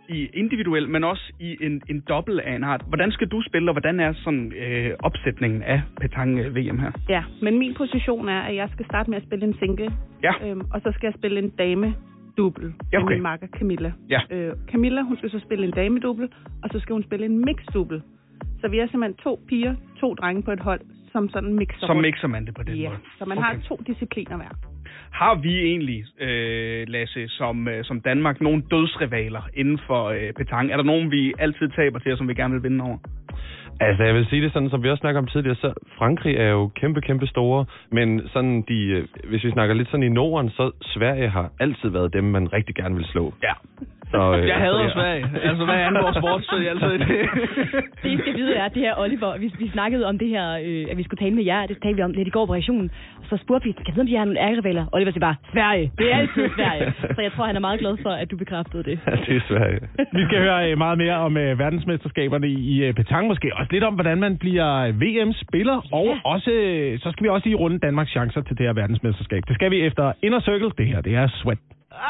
[0.08, 2.82] i individuel, men også i en, en dobbelt af en art.
[2.88, 6.90] Hvordan skal du spille, og hvordan er sådan øh, opsætningen af Petang VM her?
[7.08, 9.92] Ja, men min position er, at jeg skal starte med at spille en single,
[10.22, 10.32] Ja.
[10.50, 11.94] øhm, og så skal jeg spille en dame
[12.36, 13.14] dubbel Ja, med okay.
[13.14, 13.92] min makker Camilla.
[14.10, 14.20] Ja.
[14.30, 16.28] Øh, Camilla, hun skal så spille en dame dubbel,
[16.62, 18.02] og så skal hun spille en mix dubbel.
[18.60, 20.80] Så vi er simpelthen to piger, to drenge på et hold,
[21.12, 22.02] som sådan mixer Så rundt.
[22.02, 22.98] mixer man det på den Ja, måde.
[23.18, 23.46] så man Okay.
[23.48, 24.52] har to discipliner hver.
[25.20, 30.70] Har vi egentlig, øh, Lasse, som, øh, som Danmark, nogle dødsrivaler inden for øh, petang?
[30.72, 32.98] Er der nogen, vi altid taber til, og som vi gerne vil vinde over?
[33.80, 36.48] Altså, jeg vil sige det sådan, som vi også snakker om tidligere, så Frankrig er
[36.48, 40.50] jo kæmpe, kæmpe store, men sådan de, øh, hvis vi snakker lidt sådan i Norden,
[40.50, 43.34] så Sverige har altid været dem, man rigtig gerne vil slå.
[43.42, 43.52] Ja.
[44.10, 45.24] Så, øh, Jeg hader så, Sverige.
[45.48, 47.08] Altså, hvad angår sport, så er jeg altid det.
[48.02, 50.46] Det, I skal vide er, at det her Oliver, vi, vi snakkede om det her,
[50.64, 52.52] øh, at vi skulle tale med jer, det talte vi om lidt i går på
[52.52, 54.84] reaktionen, og så spurgte vi, kan jeg vide, om de har nogle ærgerivaler?
[54.92, 56.92] Oliver siger bare, Sverige, det er altid Sverige.
[57.16, 58.98] Så jeg tror, han er meget glad for, at du bekræftede det.
[59.06, 59.80] Ja, det er Sverige.
[60.12, 63.48] Vi skal høre øh, meget mere om øh, verdensmesterskaberne i i, øh, petang måske.
[63.66, 64.70] Også lidt om, hvordan man bliver
[65.02, 65.76] VM-spiller.
[65.98, 69.42] Og også, øh, så skal vi også lige runde Danmarks chancer til det her verdensmesterskab.
[69.48, 70.70] Det skal vi efter Inner Circle.
[70.78, 71.58] Det her, det er Sweat.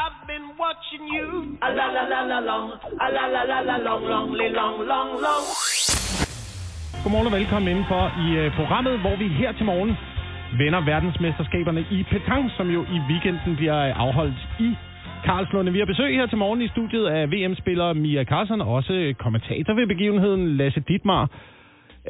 [0.03, 1.27] I've been watching you.
[1.67, 2.65] A la la la la long.
[3.05, 5.43] A la la la la long, long, li- long, long, long.
[7.03, 9.91] Godmorgen og velkommen indenfor i øh, programmet, hvor vi her til morgen
[10.61, 14.69] vender verdensmesterskaberne i petang, som jo i weekenden bliver øh, afholdt i
[15.25, 15.71] Karlslunde.
[15.73, 19.13] Vi har besøg her til morgen i studiet af VM-spiller Mia Carlsen, og også øh,
[19.13, 21.29] kommentator ved begivenheden Lasse Ditmar.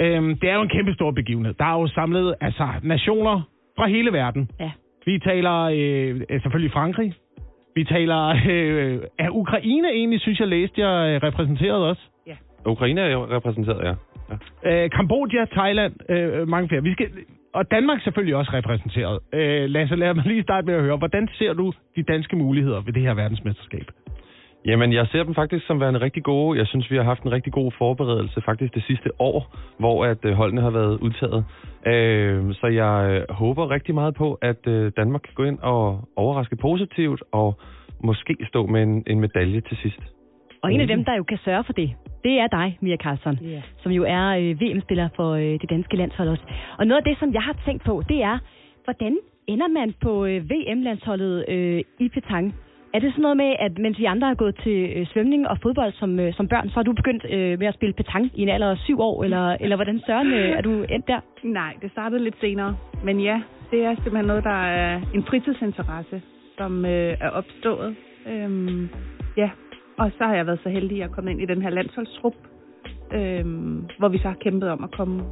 [0.01, 1.53] Øhm, det er jo en kæmpe stor begivenhed.
[1.53, 3.41] Der er jo samlet altså, nationer
[3.77, 4.49] fra hele verden.
[4.59, 4.71] Ja.
[5.05, 7.13] Vi taler øh, øh, selvfølgelig Frankrig.
[7.75, 8.27] Vi taler...
[8.49, 12.01] Øh, er Ukraine egentlig, synes jeg, læste jeg øh, repræsenteret også?
[12.67, 13.93] Ukraine er jo repræsenteret, ja.
[14.63, 14.83] ja.
[14.83, 16.83] Øh, Kambodja, Thailand, øh, mange flere.
[16.83, 17.09] Vi skal,
[17.57, 19.19] og Danmark selvfølgelig også repræsenteret.
[19.33, 22.81] Øh, Lasse, lad mig lige starte med at høre, hvordan ser du de danske muligheder
[22.81, 23.87] ved det her verdensmesterskab?
[24.65, 26.59] Jamen, jeg ser dem faktisk som værende rigtig gode.
[26.59, 30.17] Jeg synes, vi har haft en rigtig god forberedelse faktisk det sidste år, hvor at
[30.25, 31.45] øh, holdene har været udtaget.
[31.87, 36.07] Øh, så jeg øh, håber rigtig meget på, at øh, Danmark kan gå ind og
[36.15, 37.59] overraske positivt og
[38.03, 40.16] måske stå med en, en medalje til sidst.
[40.67, 41.89] Og en af dem, der jo kan sørge for det,
[42.23, 43.61] det er dig, Mia Karlsson, Ja.
[43.83, 46.43] som jo er øh, VM-spiller for øh, det danske landshold også.
[46.77, 48.37] Og noget af det, som jeg har tænkt på, det er,
[48.83, 52.55] hvordan ender man på øh, VM-landsholdet øh, i petang?
[52.93, 55.57] Er det sådan noget med, at mens vi andre har gået til øh, svømning og
[55.63, 58.41] fodbold som, øh, som børn, så har du begyndt øh, med at spille petang i
[58.41, 61.19] en alder af syv år, eller, eller hvordan søren øh, er du endt der?
[61.43, 62.75] Nej, det startede lidt senere.
[63.03, 66.21] Men ja, det er simpelthen noget, der er en fritidsinteresse,
[66.57, 67.95] som øh, er opstået.
[68.31, 68.89] Øhm,
[69.37, 69.49] ja,
[69.97, 72.35] og så har jeg været så heldig at komme ind i den her landsholdstrup,
[73.13, 75.23] øhm, hvor vi så har kæmpet om at komme,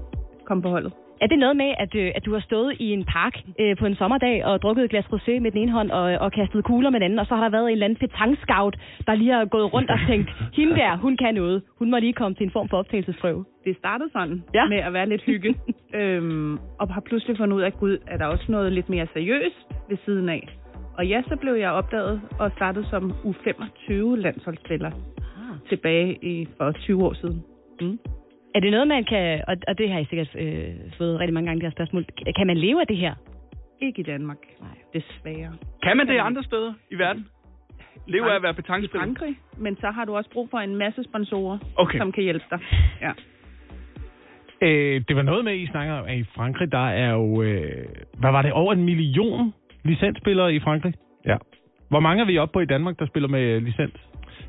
[0.45, 0.93] komme på holdet.
[1.21, 3.86] Er det noget med, at, øh, at du har stået i en park øh, på
[3.86, 6.89] en sommerdag og drukket et glas rosé med den ene hånd og, og kastet kugler
[6.89, 8.75] med den anden, og så har der været en eller anden petang-scout,
[9.08, 11.62] der lige har gået rundt og tænkt, hende der, hun kan noget.
[11.80, 13.45] Hun må lige komme til en form for optagelsesprøve.
[13.65, 14.65] Det startede sådan Ja.
[14.65, 15.56] med at være lidt hygge,
[15.99, 19.08] øhm, og har pludselig fundet ud af, at gud, er der også noget lidt mere
[19.13, 20.49] seriøst ved siden af.
[20.97, 25.58] Og ja, så blev jeg opdaget og startede som U25-landsholdsspiller Ah.
[25.69, 27.43] tilbage i, for 20 år siden.
[27.81, 27.99] Mm.
[28.55, 31.47] Er det noget, man kan, og, og det har jeg sikkert øh, fået rigtig mange
[31.47, 32.05] gange, det her spørgsmål,
[32.36, 33.13] kan man leve af det her?
[33.81, 34.69] Ikke i Danmark, Nej.
[34.93, 35.53] desværre.
[35.84, 37.27] Kan man det andre steder i verden?
[38.08, 39.05] Leve af at være I petangspiller?
[39.05, 41.97] Frankrig, men så har du også brug for en masse sponsorer, Okay.
[41.97, 42.60] som kan hjælpe dig.
[43.01, 43.12] Ja.
[44.62, 47.86] Øh, det var noget med, I snakker om, at i Frankrig, der er jo, øh,
[48.19, 49.53] hvad var det, over en million
[49.86, 50.93] licensspillere i Frankrig?
[51.26, 51.38] Ja.
[51.89, 54.00] Hvor mange er vi oppe på i Danmark, der spiller med licens?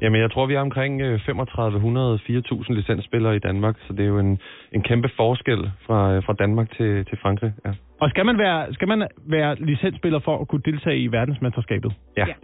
[0.02, 4.08] Jamen, jeg tror, vi er omkring øh, 3500 4.000 licensspillere i Danmark, så det er
[4.08, 4.38] jo en,
[4.72, 7.52] en kæmpe forskel fra, øh, fra Danmark til, til Frankrig.
[7.66, 7.72] Ja.
[8.00, 11.92] Og skal man, være, skal man være licensspiller for at kunne deltage i verdensmesterskabet?
[12.16, 12.26] Ja.
[12.28, 12.34] Ja.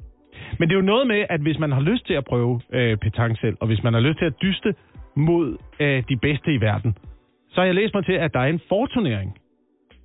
[0.59, 2.97] Men det er jo noget med, at hvis man har lyst til at prøve øh,
[2.97, 4.75] petang selv, og hvis man har lyst til at dyste
[5.17, 6.97] mod øh, de bedste i verden,
[7.49, 9.39] så har jeg læst mig til, at der er en forturnering,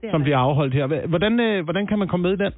[0.04, 1.08] er som bliver afholdt her.
[1.08, 2.54] Hvordan, øh, hvordan kan man komme med i den?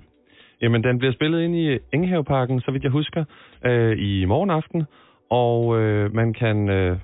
[0.62, 3.24] Jamen, den bliver spillet ind i Enghaveparken, så vidt jeg husker,
[3.66, 4.84] øh, i morgen aften.
[5.30, 6.98] Og øh, man kan, øh,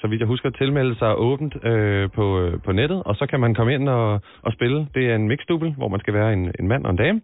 [0.00, 3.02] så vidt jeg husker, tilmelde sig åbent øh, på, øh, på nettet.
[3.02, 4.86] Og så kan man komme ind og, og spille.
[4.94, 7.20] Det er en mixdouble, hvor man skal være en, en mand og en dame.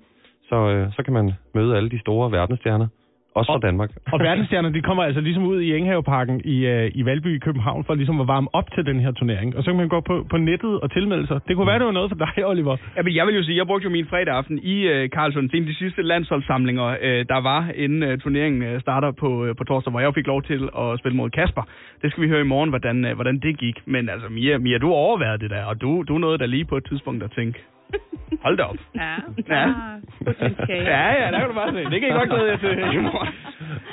[0.49, 2.89] Så, øh, så kan man møde alle de store verdensstjerner.
[3.35, 3.91] Også fra Danmark.
[4.13, 7.85] Og verdensstjernerne, de kommer altså ligesom ud i Enghaveparken i, øh, i Valby i København
[7.85, 9.57] for ligesom at varme op til den her turnering.
[9.57, 11.41] Og så kan man gå på, på nettet og tilmelde sig.
[11.49, 12.77] Det kunne være, det var noget for dig, Oliver.
[12.97, 15.57] Ja, men jeg vil jo sige, jeg brugte jo min fredag aften i øh, til
[15.57, 19.57] en af de sidste landsholdssamlinger, øh, der var, inden øh, turneringen øh, starter på, øh,
[19.57, 21.63] på torsdag, hvor jeg fik lov til at spille mod Kasper.
[22.03, 23.77] Det skal vi høre i morgen, hvordan, øh, hvordan det gik.
[23.87, 26.77] Men altså, Mia, Mia du overvejede det der, og du, du nåede der lige på
[26.77, 27.59] et tidspunkt at tænke,
[28.45, 28.77] hold da op.
[28.95, 29.15] Ja,
[29.49, 29.67] Ja.
[30.69, 31.91] Ja, ja, der kan du bare se.
[31.91, 33.29] Det kan I godt glæde jer til i morgen.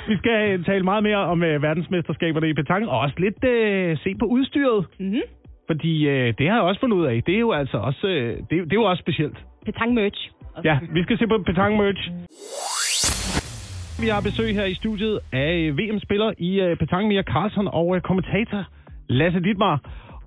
[0.08, 3.98] Vi skal øh, tale meget mere om øh, verdensmesterskaberne i petanque, og også lidt øh,
[3.98, 4.86] se på udstyret.
[5.00, 5.20] Mm-hmm.
[5.66, 7.22] Fordi øh, det har jeg også fundet ud af.
[7.26, 9.38] Det er jo altså også, øh, det, er- det er jo også specielt.
[9.66, 10.30] Petang merch.
[10.64, 12.10] Ja, vi skal se på petanque merch.
[14.02, 17.96] Vi har besøg her i studiet af øh, VM-spiller i øh, petanque, Mia Carlsen, og
[17.96, 18.64] øh, kommentator
[19.08, 19.80] Lasse Dittmar.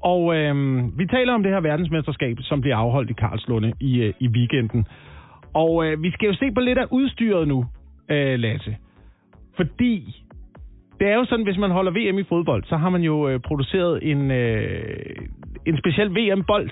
[0.03, 0.55] Og øh,
[0.97, 4.87] vi taler om det her verdensmesterskab, som bliver afholdt i Karlslunde i, øh, i weekenden.
[5.53, 7.65] Og øh, vi skal jo se på lidt af udstyret nu,
[8.09, 8.75] øh, Lasse.
[9.55, 10.23] Fordi
[10.99, 13.39] det er jo sådan, hvis man holder VM i fodbold, så har man jo øh,
[13.39, 15.15] produceret en, øh,
[15.65, 16.69] en speciel VM-bold.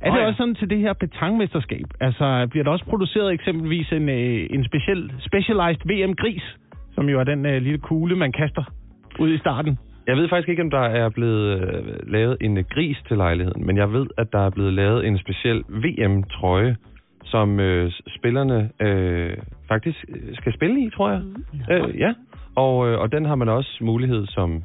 [0.00, 0.26] Er det Nå ja.
[0.26, 1.86] også sådan til det her petangmesterskab?
[2.00, 6.56] Altså, bliver der også produceret eksempelvis en, øh, en speciel, specialized VM-gris,
[6.94, 8.64] som jo er den øh, lille kugle, man kaster
[9.18, 9.78] ud i starten?
[10.06, 13.66] Jeg ved faktisk ikke, om der er blevet øh, lavet en øh, gris til lejligheden,
[13.66, 16.76] men jeg ved, at der er blevet lavet en speciel VM-trøje,
[17.24, 19.36] som øh, spillerne øh,
[19.68, 21.22] faktisk øh, skal spille i, tror jeg.
[21.22, 21.72] Mm.
[21.72, 22.14] Øh, ja,
[22.54, 24.62] og, øh, og den har man også mulighed som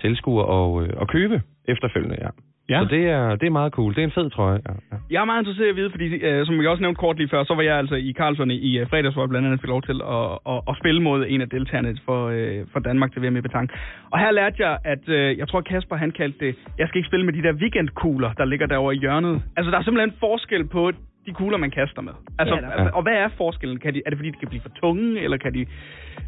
[0.00, 2.28] tilskuer at, øh, at købe efterfølgende, ja.
[2.70, 2.78] Ja.
[2.82, 3.94] Så det er, det er meget cool.
[3.94, 4.72] Det er en fed trøje, ja.
[4.92, 4.96] ja.
[5.10, 7.28] Jeg er meget interesseret i at vide, fordi øh, som jeg også nævnte kort lige
[7.28, 9.68] før, så var jeg altså i Karlsson i øh, fredags, hvor jeg blandt andet fik
[9.68, 13.22] lov til at, at, at spille mod en af deltagerne for, øh, for Danmark til
[13.22, 13.70] VM i Betang.
[14.10, 17.08] Og her lærte jeg, at øh, jeg tror Kasper han kaldte det, jeg skal ikke
[17.08, 19.42] spille med de der weekendkugler, der ligger derovre i hjørnet.
[19.56, 20.92] Altså der er simpelthen forskel på
[21.26, 22.12] de kugler, man kaster med.
[22.38, 22.70] Altså, der.
[22.70, 23.78] altså, og hvad er forskellen?
[23.78, 25.66] Kan de, er det fordi, de kan blive for tunge, eller kan de...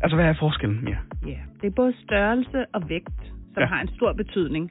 [0.02, 1.00] Altså, hvad er forskellen mere?
[1.26, 3.20] Ja, det er både størrelse og vægt,
[3.58, 3.66] som Ja.
[3.68, 3.74] ja.
[3.74, 4.64] har en stor betydning.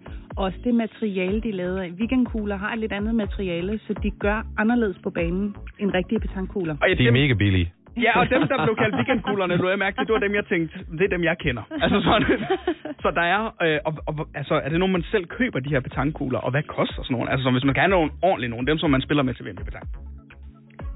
[0.45, 1.89] Også det materiale, de laver af.
[1.99, 6.75] Weekendkugler har et lidt andet materiale, så de gør anderledes på banen end rigtige petankugler.
[6.81, 7.71] Og jeg, De er mega billige.
[8.05, 10.79] Ja, og dem, der blev kaldt weekendkuglerne, du har mærke, det var dem, jeg tænkte,
[10.97, 11.63] det er dem, jeg kender.
[11.83, 12.39] Altså sådan.
[13.03, 15.79] Så der er, øh, og, og, altså, er det nogen, man selv køber, de her
[15.79, 17.31] petankugler, og hvad koster sådan nogle?
[17.31, 19.45] Altså, så hvis man kan have nogle ordentlige nogle, dem, som man spiller med til
[19.45, 19.87] VM i petank.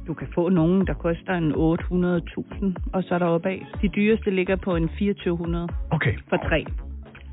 [0.07, 3.65] Du kan få nogen, der koster en 800.000, og så er der oppe af.
[3.81, 6.13] De dyreste ligger på en 2400 Okay.
[6.29, 6.65] for tre.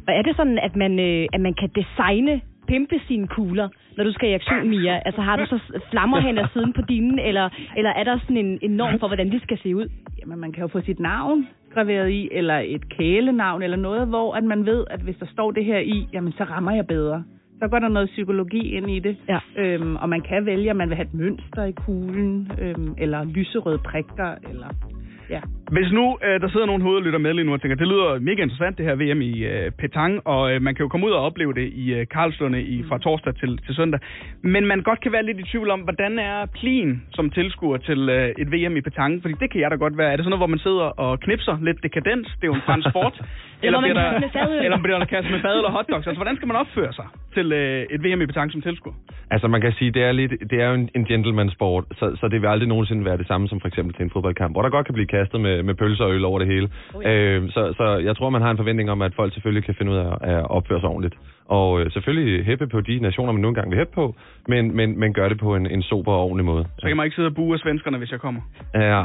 [0.08, 4.04] Og er det sådan, at man, øh, at man kan designe, pimpe sine kugler, når
[4.04, 5.00] du skal i aktion, Mia?
[5.04, 5.58] Altså har du så
[5.90, 9.06] flammer hen ad siden på dine, eller, eller er der sådan en, en norm for,
[9.06, 9.88] hvordan de skal se ud?
[10.20, 14.34] Jamen, man kan jo få sit navn graveret i, eller et kælenavn, eller noget, hvor
[14.34, 17.24] at man ved, at hvis der står det her i, jamen så rammer jeg bedre.
[17.58, 19.16] Så går der noget psykologi ind i det.
[19.28, 19.38] Ja.
[19.56, 23.24] Øhm, og man kan vælge, om man vil have et mønster i kuglen, øhm, eller
[23.24, 24.68] lyserøde prikker, eller...
[25.30, 25.40] Ja.
[25.76, 27.88] Hvis nu øh, der sidder nogen hoved og lytter med lige nu og tænker, det
[27.88, 31.06] lyder mega interessant det her VM i øh, Petang, og øh, man kan jo komme
[31.06, 34.00] ud og opleve det i øh, Karlslunde i, fra torsdag til, til søndag.
[34.42, 38.08] Men man godt kan være lidt i tvivl om, hvordan er plien som tilskuer til
[38.08, 39.22] øh, et VM i Petang?
[39.22, 40.12] Fordi det kan jeg da godt være.
[40.12, 42.28] Er det sådan noget, hvor man sidder og knipser lidt dekadens?
[42.38, 43.20] Det er jo en fransk sport.
[43.62, 46.06] Eller bliver der, eller bliver der kastet med fadøl og hotdogs?
[46.06, 48.94] Altså, hvordan skal man opføre sig til øh, et VM i Petang som tilskuer?
[49.30, 52.16] Altså man kan sige, det er lidt, det er jo en, en gentleman sport, så,
[52.20, 54.62] så det vil aldrig nogensinde være det samme som for eksempel til en fodboldkamp, hvor
[54.62, 56.68] der godt kan blive kastet med, med pølser og øl over det hele.
[56.94, 57.12] Oh, ja.
[57.12, 59.92] øh, så, så jeg tror, man har en forventning om, at folk selvfølgelig kan finde
[59.92, 61.14] ud af at opføre sig ordentligt.
[61.48, 64.14] Og øh, selvfølgelig hæppe på de nationer, man nu engang vil hæppe på,
[64.48, 66.64] men, men, men gør det på en, en sober og ordentlig måde.
[66.78, 68.40] Så kan man ikke sidde og bue af svenskerne, hvis jeg kommer.
[68.74, 69.02] Ja,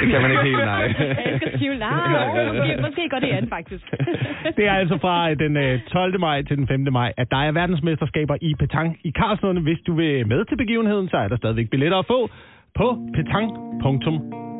[0.00, 0.82] det kan man ikke helt, nej.
[1.32, 1.78] Jeg skal tvivl.
[1.78, 3.84] Nej, måske, måske går det an, faktisk.
[4.56, 6.20] Det er altså fra øh, den øh, 12.
[6.20, 6.86] maj til den 5.
[6.92, 9.62] maj, at der er verdensmesterskaber i petang i Karlslunde.
[9.62, 12.30] Hvis du vil med til begivenheden, så er der stadigvæk billetter at få
[12.74, 12.98] på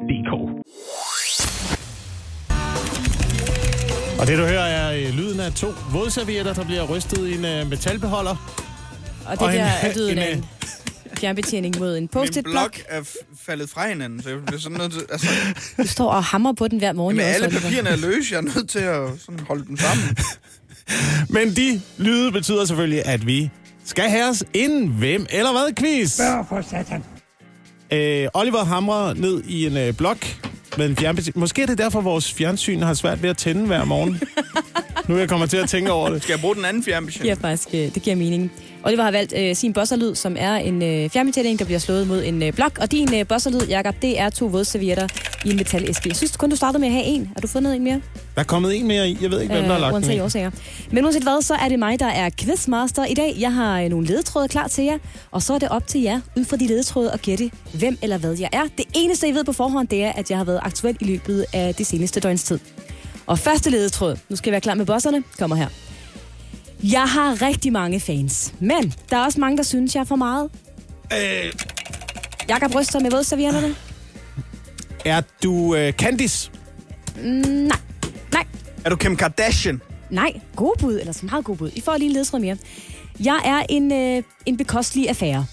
[0.09, 0.33] petang.dk.
[4.21, 7.45] Og det du hører er øh, lyden af to vådservietter, der bliver rystet i en
[7.45, 8.63] øh, metalbeholder.
[9.27, 10.45] Og det Og en- der er lyden af en, en
[11.19, 12.55] fjernbetjening mod en Min post-it-blok.
[12.55, 15.03] blok er f- faldet fra hinanden, så jeg bliver sådan nødt til...
[15.13, 15.27] Altså,
[15.79, 17.19] Du står og hammer på den hver morgen.
[17.19, 20.17] også, alle papirerne er løse, jeg er nødt til at sådan holde dem sammen.
[21.37, 23.51] Men de lyde betyder selvfølgelig, at vi
[23.85, 26.17] skal have os en hvem eller hvad quiz.
[26.49, 27.05] for satan.
[27.91, 30.19] Øh, Oliver hamrer ned i en øh, blok
[30.79, 31.39] med en fjernbetjening.
[31.41, 34.21] Måske er det derfor, vores fjernsyn har svært ved at tænde hver morgen.
[35.09, 36.23] Nu jeg kommer til at tænke over det.
[36.23, 37.23] Skal jeg bruge den anden fjernbetjening?
[37.25, 38.53] giver faktisk, øh, det giver mening.
[38.87, 42.25] Oliver har valgt øh, sin bosserlyd, som er en øh, fjernbetjening, der bliver slået mod
[42.25, 42.79] en øh, blok.
[42.81, 45.09] Og din øh, bosserlyd, Jacob, det er to vådservietter
[45.45, 46.09] i en metalæske.
[46.09, 47.31] Jeg synes kun, du startede med at have en.
[47.35, 48.01] Har du fundet en mere?
[48.35, 49.19] Der er kommet en mere i.
[49.23, 50.21] Jeg ved ikke, hvem der har lagt den uanset i.
[50.21, 50.51] årsager.
[50.91, 53.37] Men uanset hvad, så er det mig, der er quizmaster i dag.
[53.39, 54.99] Jeg har øh, nogle ledetråde klar til jer,
[55.31, 58.19] og så er det op til jer, ud fra de ledetråde, at gætte, hvem eller
[58.19, 58.63] hvad jeg er.
[58.77, 61.47] Det eneste, jeg ved på forhånd, det er, at jeg har været aktuel i løbet
[61.53, 62.59] af det seneste døgns tid.
[63.27, 65.69] Og første ledetråd, nu skal jeg være klar med bosserne, kommer her.
[66.85, 70.17] Jeg har rigtig mange fans, men der er også mange, der synes, jeg er for
[70.17, 70.51] meget.
[71.13, 71.53] Øh,
[72.49, 73.75] Jakob ryster med vådservietterne.
[75.05, 76.51] er du øh, Candice?
[77.17, 77.79] Mm, nej,
[78.33, 78.45] nej,
[78.85, 79.81] Er du Kim Kardashian?
[80.11, 80.33] nej.
[80.57, 81.71] God bud, eller så meget god bud.
[81.75, 82.57] I får lige en ledetråd mere.
[83.21, 85.47] Jeg er en, øh, en bekostelig affære.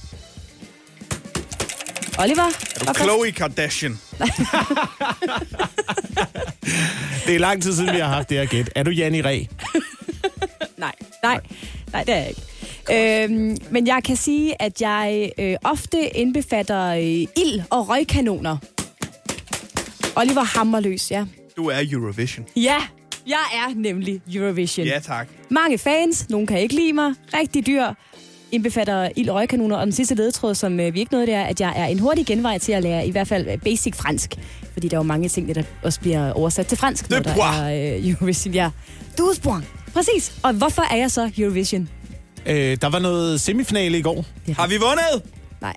[2.20, 2.44] Oliver?
[2.82, 4.00] Er du Khloe Kardashian?
[7.28, 8.70] Det er lang tid siden, vi har haft det her gæt.
[8.76, 9.44] Er du Janni Ræ?
[11.24, 11.40] Nej,
[11.94, 13.24] nej, det er jeg ikke.
[13.24, 18.58] Øhm, men jeg kan sige, at jeg øh, ofte indbefatter øh, ild og røgkanoner.
[20.16, 21.26] Oliver Hammerløs, ja.
[21.58, 22.46] Du er Eurovision.
[22.56, 22.76] Ja,
[23.28, 24.88] jeg er nemlig Eurovision.
[24.88, 25.28] Ja, tak.
[25.50, 27.84] Mange fans, nogen kan ikke lide mig, rigtig dyr,
[28.52, 29.78] indbefatter ild og røgkanoner.
[29.78, 32.00] Og den sidste ledetråd, som øh, vi ikke nåede, det er, at jeg er en
[32.00, 34.36] hurtig genvej til at lære i hvert fald øh, basic fransk.
[34.74, 37.44] Fordi der er jo mange ting, der også bliver oversat til fransk, når De der
[37.44, 38.54] er øh, Eurovision.
[38.54, 38.70] Ja,
[39.18, 39.66] 12 point.
[39.94, 40.34] Præcis.
[40.44, 41.90] Og hvorfor er jeg så Eurovision?
[42.46, 44.26] Øh, der var noget semifinale i går.
[44.56, 45.32] Har vi vundet?
[45.62, 45.76] Nej.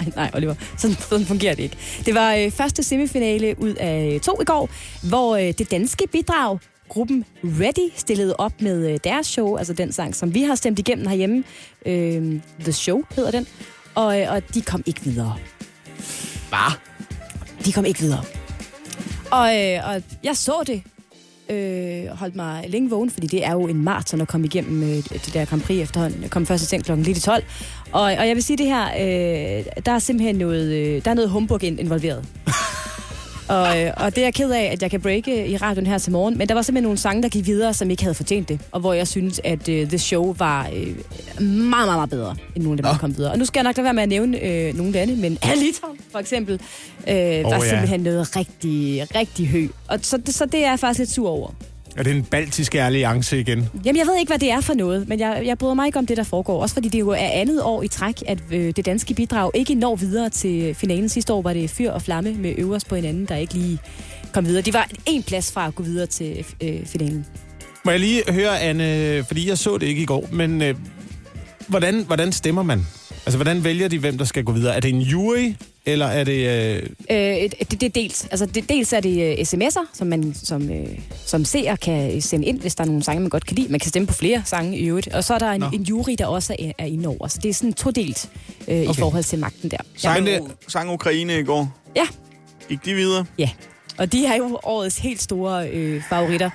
[0.00, 0.54] nej, nej, Oliver.
[0.78, 1.76] Sådan, sådan fungerer det ikke.
[2.06, 4.70] Det var øh, første semifinale ud af to i går,
[5.08, 9.92] hvor øh, det danske bidrag, gruppen Ready, stillede op med øh, deres show, altså den
[9.92, 11.44] sang, som vi har stemt igennem herhjemme.
[11.86, 13.46] Øh, The Show hedder den.
[13.94, 15.36] Og, øh, og de kom ikke videre.
[16.48, 16.72] Hvad?
[17.64, 18.24] De kom ikke videre.
[19.30, 20.82] Og, øh, og jeg så det,
[21.50, 24.88] øh, holdt mig længe vågen, fordi det er jo en maraton at komme igennem øh,
[24.96, 26.22] det der Grand Prix efterhånden.
[26.22, 27.44] Jeg kom først i seng klokken lidt til 12.
[27.92, 31.14] Og, og jeg vil sige det her, øh, der er simpelthen noget, øh, der er
[31.14, 32.24] noget humbug involveret.
[33.48, 35.98] og, øh, og det er jeg ked af, at jeg kan breake i radioen her
[35.98, 36.38] til morgen.
[36.38, 38.60] Men der var simpelthen nogle sange, der gik videre, som ikke havde fortjent det.
[38.72, 40.86] Og hvor jeg synes, at øh, The Show var øh,
[41.40, 43.32] meget, meget, meget bedre, end nogle af dem, der kom videre.
[43.32, 45.86] Og nu skal jeg nok lade være med at nævne øh, nogle det, men Alita
[46.12, 47.68] for eksempel, øh, der er ja.
[47.68, 49.66] simpelthen noget rigtig, rigtig hø.
[49.88, 51.50] Og så, så det er jeg faktisk lidt sur over.
[51.96, 53.68] Er det en baltiske alliance igen?
[53.84, 55.98] Jamen, jeg ved ikke, hvad det er for noget, men jeg, jeg bryder mig ikke
[55.98, 56.62] om det, der foregår.
[56.62, 59.74] Også fordi det jo er andet år i træk, at øh, det danske bidrag ikke
[59.74, 61.08] når videre til finalen.
[61.08, 63.78] Sidste år var det fyr og flamme med øvers på hinanden, der ikke lige
[64.32, 64.62] kom videre.
[64.62, 67.26] De var en plads fra at gå videre til øh, finalen.
[67.84, 70.74] Må jeg lige høre, Anne, fordi jeg så det ikke i går, men øh,
[71.68, 72.86] hvordan, hvordan stemmer man?
[73.26, 74.76] Altså, hvordan vælger de, hvem der skal gå videre?
[74.76, 75.52] Er det en jury,
[75.86, 76.48] eller er det...
[76.76, 78.24] Øh, Øh, det, det er dels.
[78.30, 80.86] Altså, det, dels er det øh, sms'er, som man som, øh,
[81.26, 83.68] som seer kan sende ind, hvis der er nogle sange, man godt kan lide.
[83.68, 85.08] Man kan stemme på flere sange i øvrigt.
[85.08, 85.66] Og så er der en, Nå.
[85.74, 87.26] en jury, der også er, er inde over.
[87.28, 88.30] Så det er sådan todelt
[88.68, 88.90] øh, okay.
[88.90, 89.76] i forhold til magten der.
[89.96, 91.78] Sang, det- sang Ukraine i går.
[91.96, 92.06] Ja.
[92.68, 93.24] Gik de videre?
[93.38, 93.48] Ja,
[93.98, 96.50] og de er jo årets helt store øh, favoritter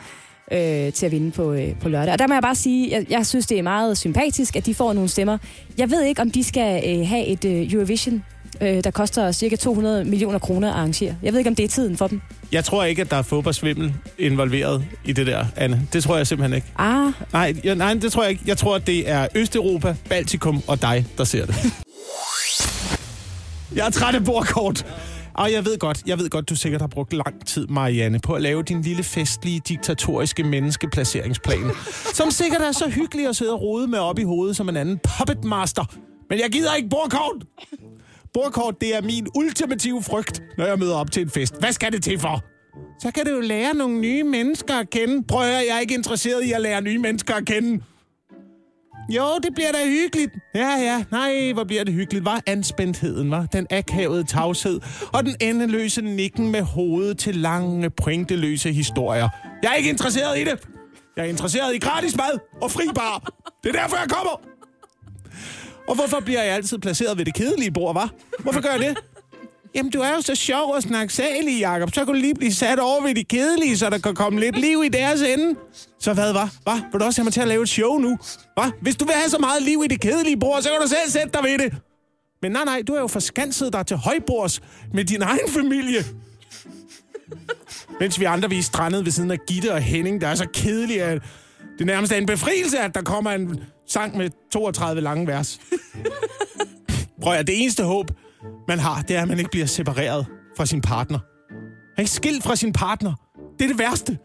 [0.51, 2.11] øh, til at vinde på, øh, på lørdag.
[2.13, 4.75] Og der må jeg bare sige, jeg, jeg synes, det er meget sympatisk, at de
[4.75, 5.37] får nogle stemmer.
[5.77, 8.23] Jeg ved ikke, om de skal øh, have et øh, Eurovision,
[8.61, 11.15] øh, der koster cirka 200 millioner kroner at arrangere.
[11.23, 12.21] Jeg ved ikke, om det er tiden for dem.
[12.51, 15.87] jeg tror ikke, at der er fodboldsvimmel involveret i det der, Anne.
[15.93, 16.67] Det tror jeg simpelthen ikke.
[16.77, 18.43] Ah, Nej, jeg, nej, det tror jeg ikke.
[18.47, 21.55] Jeg tror, at det er Østeuropa, Baltikum og dig, der ser det.
[23.75, 24.85] Jeg er træt af bordkort.
[25.33, 28.33] Og jeg ved godt, jeg ved godt, du sikkert har brugt lang tid, Marianne, på
[28.33, 31.71] at lave din lille festlige, diktatoriske menneskeplaceringsplan,
[32.13, 34.77] som sikkert er så hyggelig at sidde og rode med op i hovedet som en
[34.77, 35.85] anden puppet master.
[36.29, 37.43] Men jeg gider ikke bordkort!
[38.33, 41.59] Bordkort, det er min ultimative frygt, når jeg møder op til en fest.
[41.59, 42.43] Hvad skal det til for?
[43.01, 45.23] Så kan du jo lære nogle nye mennesker at kende.
[45.27, 47.83] Prøv at høre, jeg er ikke interesseret i at lære nye mennesker at kende.
[49.09, 50.31] Jo, det bliver da hyggeligt.
[50.55, 51.03] Ja, ja.
[51.11, 52.25] Nej, hvor bliver det hyggeligt.
[52.25, 54.79] Var anspændtheden, var Den akavede tavshed
[55.13, 59.29] og den endeløse nikken med hovedet til lange, pointeløse historier.
[59.63, 60.67] Jeg er ikke interesseret i det.
[61.17, 63.29] Jeg er interesseret i gratis mad og fri bar.
[63.63, 64.56] Det er derfor, jeg kommer.
[65.87, 68.09] Og hvorfor bliver jeg altid placeret ved det kedelige bord, var?
[68.39, 68.97] Hvorfor gør jeg det?
[69.75, 71.93] Jamen, du er jo så sjov og snaksalig, Jacob.
[71.93, 74.59] Så kan du lige blive sat over ved de kedelige, så der kan komme lidt
[74.59, 75.59] liv i deres ende.
[75.99, 76.53] Så hvad, var?
[76.63, 76.81] Hvad?
[76.91, 78.17] Vil du også have mig til at lave et show nu?
[78.53, 78.71] Hvad?
[78.81, 81.09] Hvis du vil have så meget liv i det kedelige bord, så kan du selv
[81.09, 81.73] sætte dig ved det.
[82.41, 84.61] Men nej, nej, du er jo forskanset dig til højbords
[84.93, 86.05] med din egen familie.
[87.99, 90.47] Mens vi andre vi er strandet ved siden af Gitte og Henning, der er så
[90.53, 91.21] kedelige, at
[91.77, 95.59] det nærmest er en befrielse, at der kommer en sang med 32 lange vers.
[97.21, 98.11] Prøv at det eneste håb,
[98.67, 100.25] man har, det er, at man ikke bliver separeret
[100.57, 101.19] fra sin partner.
[101.51, 103.13] Man er ikke skilt fra sin partner.
[103.59, 104.17] Det er det værste.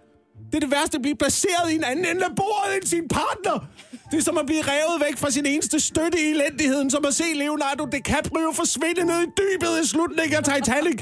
[0.46, 3.08] Det er det værste at blive placeret i en anden ende af bordet end sin
[3.08, 3.66] partner.
[4.10, 7.14] Det er som at blive revet væk fra sin eneste støtte i elendigheden, som at
[7.14, 11.00] se Leonardo DiCaprio forsvinde ned i dybet i slutningen af Titanic.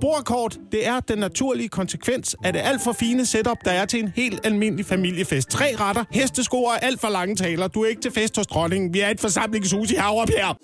[0.00, 4.00] Bordkort, det er den naturlige konsekvens af det alt for fine setup, der er til
[4.02, 5.48] en helt almindelig familiefest.
[5.50, 7.68] Tre retter, hestesko og alt for lange taler.
[7.68, 8.94] Du er ikke til fest hos dronningen.
[8.94, 10.56] Vi er et forsamlingshus i Havrebjerg.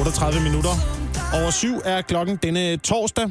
[0.00, 0.70] 38 minutter
[1.34, 3.30] over syv er klokken denne torsdag.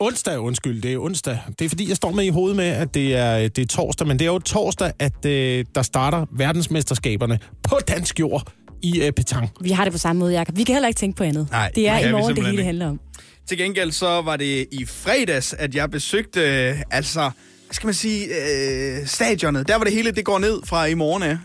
[0.00, 1.38] Onsdag, undskyld, det er onsdag.
[1.58, 4.06] Det er fordi, jeg står med i hovedet med, at det er, det er torsdag,
[4.06, 9.12] men det er jo torsdag, at øh, der starter verdensmesterskaberne på dansk jord i øh,
[9.12, 9.50] petang.
[9.60, 10.56] Vi har det på samme måde, Jacob.
[10.56, 11.48] Vi kan heller ikke tænke på andet.
[11.50, 12.64] Nej, det er i morgen, det hele ikke.
[12.64, 13.00] handler om.
[13.48, 17.94] Til gengæld så var det i fredags, at jeg besøgte, øh, altså, hvad skal man
[17.94, 19.68] sige, øh, stadionet.
[19.68, 21.38] Der var det hele, det går ned fra i morgen af,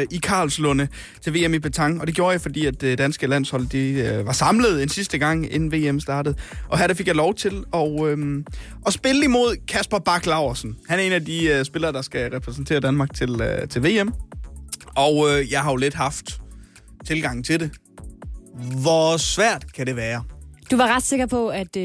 [0.00, 0.88] øh, i Karlslunde
[1.22, 2.00] til VM i Petang.
[2.00, 5.18] Og det gjorde jeg, fordi at det danske landshold, de øh, var samlet en sidste
[5.18, 6.34] gang, inden VM startede.
[6.68, 8.44] Og her der fik jeg lov til at, øh,
[8.86, 10.76] at spille imod Kasper Bak Laursen.
[10.88, 14.12] Han er en af de øh, spillere, der skal repræsentere Danmark til, øh, til VM.
[14.96, 16.40] Og øh, jeg har jo lidt haft
[17.06, 17.70] tilgang til det.
[18.82, 20.22] Hvor svært kan det være?
[20.70, 21.82] Du var ret sikker på, at øh,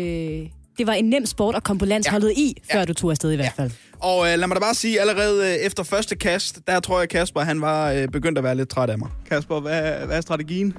[0.77, 2.41] det var en nem sport at komme på landsholdet ja.
[2.41, 2.85] i, før ja.
[2.85, 3.71] du tog afsted i hvert fald.
[3.99, 7.09] Og øh, lad mig da bare sige, allerede øh, efter første kast, der tror jeg,
[7.09, 9.09] Kasper han var øh, begyndt at være lidt træt af mig.
[9.29, 10.77] Kasper, hvad, hvad er strategien?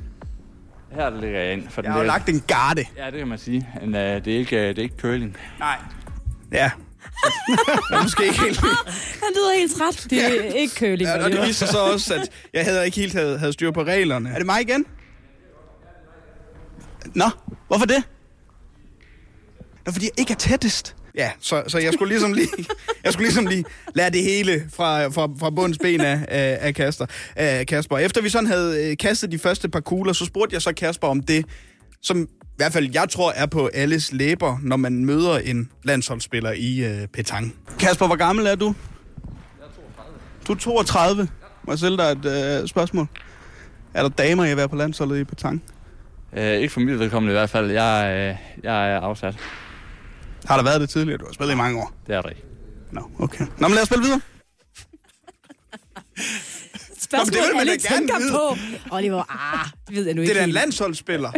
[0.92, 1.68] Her ligger jeg ind.
[1.68, 2.84] For Jeg har jo lagt en garde.
[2.96, 3.68] Ja, det kan man sige.
[3.80, 5.36] Men uh, det, er ikke, uh, det er ikke curling.
[5.58, 5.76] Nej.
[6.52, 6.70] Ja.
[7.90, 8.60] Jeg er måske ikke helt...
[9.24, 10.06] Han lyder helt træt.
[10.10, 11.08] Det er ikke køling.
[11.08, 13.70] Ja, og det viser sig så også, at jeg havde ikke helt havde, havde styr
[13.70, 14.30] på reglerne.
[14.30, 14.86] Er det mig igen?
[17.14, 17.30] Nå,
[17.68, 18.02] hvorfor det?
[19.86, 20.96] Nå, fordi jeg ikke er tættest.
[21.16, 22.48] Ja, så, så jeg skulle ligesom lige,
[23.04, 27.06] jeg skulle ligesom lige lære det hele fra, fra, fra bunds ben af, af, Kasper,
[27.36, 27.98] af Kasper.
[27.98, 31.08] Efter vi sådan havde øh, kastet de første par kugler, så spurgte jeg så Kasper
[31.08, 31.46] om det,
[32.02, 36.52] som i hvert fald jeg tror er på alles læber, når man møder en landsholdsspiller
[36.52, 37.54] i øh, petang.
[37.78, 38.74] Kasper, hvor gammel er du?
[40.48, 41.28] Du er 32.
[41.64, 43.06] Må jeg stille dig et øh, spørgsmål?
[43.94, 45.62] Er der damer i at være på landsholdet i petang?
[46.36, 47.70] Uh, ikke for mit vedkommende i hvert fald.
[47.70, 49.36] Jeg, uh, jeg er afsat.
[50.44, 51.18] Har der været det tidligere?
[51.18, 51.92] Du har spillet i mange år.
[52.06, 52.42] Det er der ikke.
[52.92, 53.44] Nå, okay.
[53.58, 54.20] Nå, men lad os spille videre.
[57.00, 58.30] Spørgsmål, det vil man alle tænker vide.
[58.30, 58.56] på.
[58.90, 61.28] Oliver, ah, det ved jeg nu Det ikke er da en landsholdsspiller.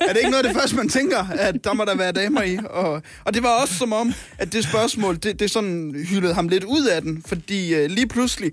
[0.00, 2.42] er det ikke noget af det første, man tænker, at der må der være damer
[2.42, 2.58] i?
[2.70, 6.48] Og, og det var også som om, at det spørgsmål, det, det sådan hyldede ham
[6.48, 8.52] lidt ud af den, fordi øh, lige pludselig,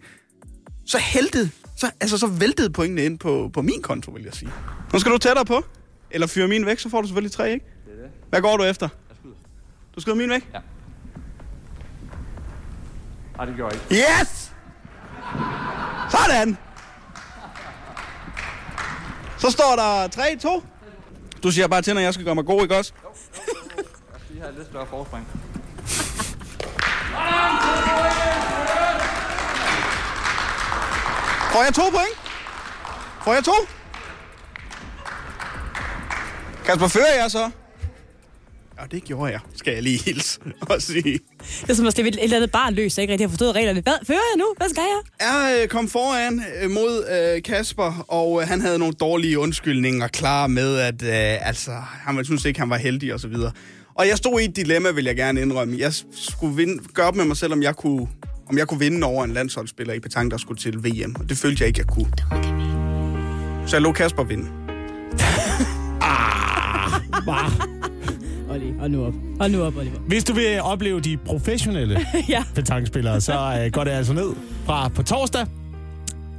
[0.85, 1.49] så hældede,
[1.79, 4.51] så, altså så væltede pointene ind på, på min konto, vil jeg sige.
[4.93, 5.65] Nu skal du tættere på,
[6.11, 7.65] eller fyre min væk, så får du selvfølgelig tre, ikke?
[7.85, 8.11] Det er det.
[8.29, 8.89] Hvad går du efter?
[9.09, 9.35] Jeg skyder.
[9.95, 10.49] Du skyder min væk?
[10.53, 10.59] Ja.
[13.37, 14.05] Nej, det gjorde jeg ikke.
[14.23, 14.51] Yes!
[16.11, 16.57] Sådan!
[19.37, 20.07] Så står der
[20.61, 20.65] 3-2.
[21.43, 22.93] Du siger bare til, når jeg skal gøre mig god, ikke også?
[23.03, 25.27] Jeg skal lige have lidt større forspring.
[31.51, 32.15] Får jeg to point?
[33.23, 33.51] Får jeg to?
[36.65, 37.49] Kasper, fører jeg så?
[38.79, 41.19] Ja, det gjorde jeg, skal jeg lige hilse og sige.
[41.61, 43.29] Det er som at slippe et et eller andet barn løs, jeg ikke rigtig har
[43.29, 43.81] forstået reglerne.
[43.81, 44.45] Hvad fører jeg nu?
[44.57, 45.27] Hvad skal jeg?
[45.27, 50.07] Jeg øh, kom foran øh, mod øh, Kasper, og øh, han havde nogle dårlige undskyldninger
[50.07, 51.71] klar med, at øh, altså,
[52.05, 53.51] han synes ikke, han var heldig og så videre.
[53.95, 55.77] Og jeg stod i et dilemma, vil jeg gerne indrømme.
[55.77, 58.07] Jeg skulle vinde, gøre op med mig selv, om jeg kunne,
[58.49, 61.15] om jeg kunne vinde over en landsholdsspiller i petang, der skulle til VM.
[61.19, 62.11] Og det følte jeg ikke, jeg kunne.
[63.67, 64.45] Så jeg lå Kasper vinde.
[67.25, 67.51] Bare.
[68.53, 69.13] Oliver, hold nu op.
[69.39, 69.99] Hold nu op, Oliver.
[69.99, 72.43] Hvis du vil opleve de professionelle ja.
[72.55, 74.29] petangspillere, så øh, går det altså ned
[74.65, 75.45] fra på torsdag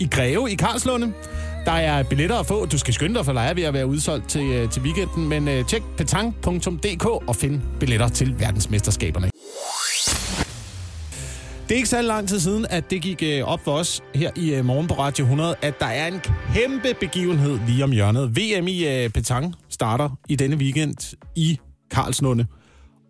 [0.00, 1.12] i Greve i Karlslunde.
[1.64, 2.66] Der er billetter at få.
[2.66, 5.28] Du skal skynde dig, for der er ved at være udsolgt til, øh, til weekenden.
[5.28, 9.30] Men øh, tjek petang.dk og find billetter til verdensmesterskaberne.
[11.71, 14.31] Det er ikke så lang tid siden, at det gik øh, op for os her
[14.37, 16.21] i øh, morgen på Radio 100, at der er en
[16.55, 18.37] kæmpe begivenhed lige om hjørnet.
[18.37, 21.59] VM i øh, Petang starter i denne weekend i
[21.91, 22.47] Karlslunde.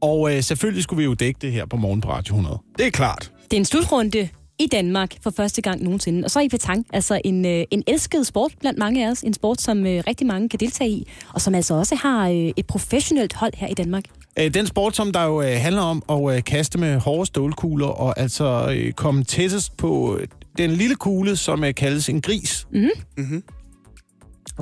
[0.01, 2.59] Og øh, selvfølgelig skulle vi jo dække det her på morgen på Radio 100.
[2.79, 3.33] Det er klart.
[3.43, 6.25] Det er en slutrunde i Danmark for første gang nogensinde.
[6.25, 9.21] Og så i petang, altså en, øh, en elsket sport blandt mange af os.
[9.21, 12.53] En sport, som øh, rigtig mange kan deltage i, og som altså også har øh,
[12.57, 14.05] et professionelt hold her i Danmark.
[14.39, 17.87] Øh, Den sport, som der jo øh, handler om at øh, kaste med hårde stålkugler
[17.87, 20.21] og altså komme tættest på
[20.59, 22.67] den lille kugle, som kaldes en gris.
[22.73, 22.91] Mm-hmm.
[23.17, 23.43] Mm-hmm.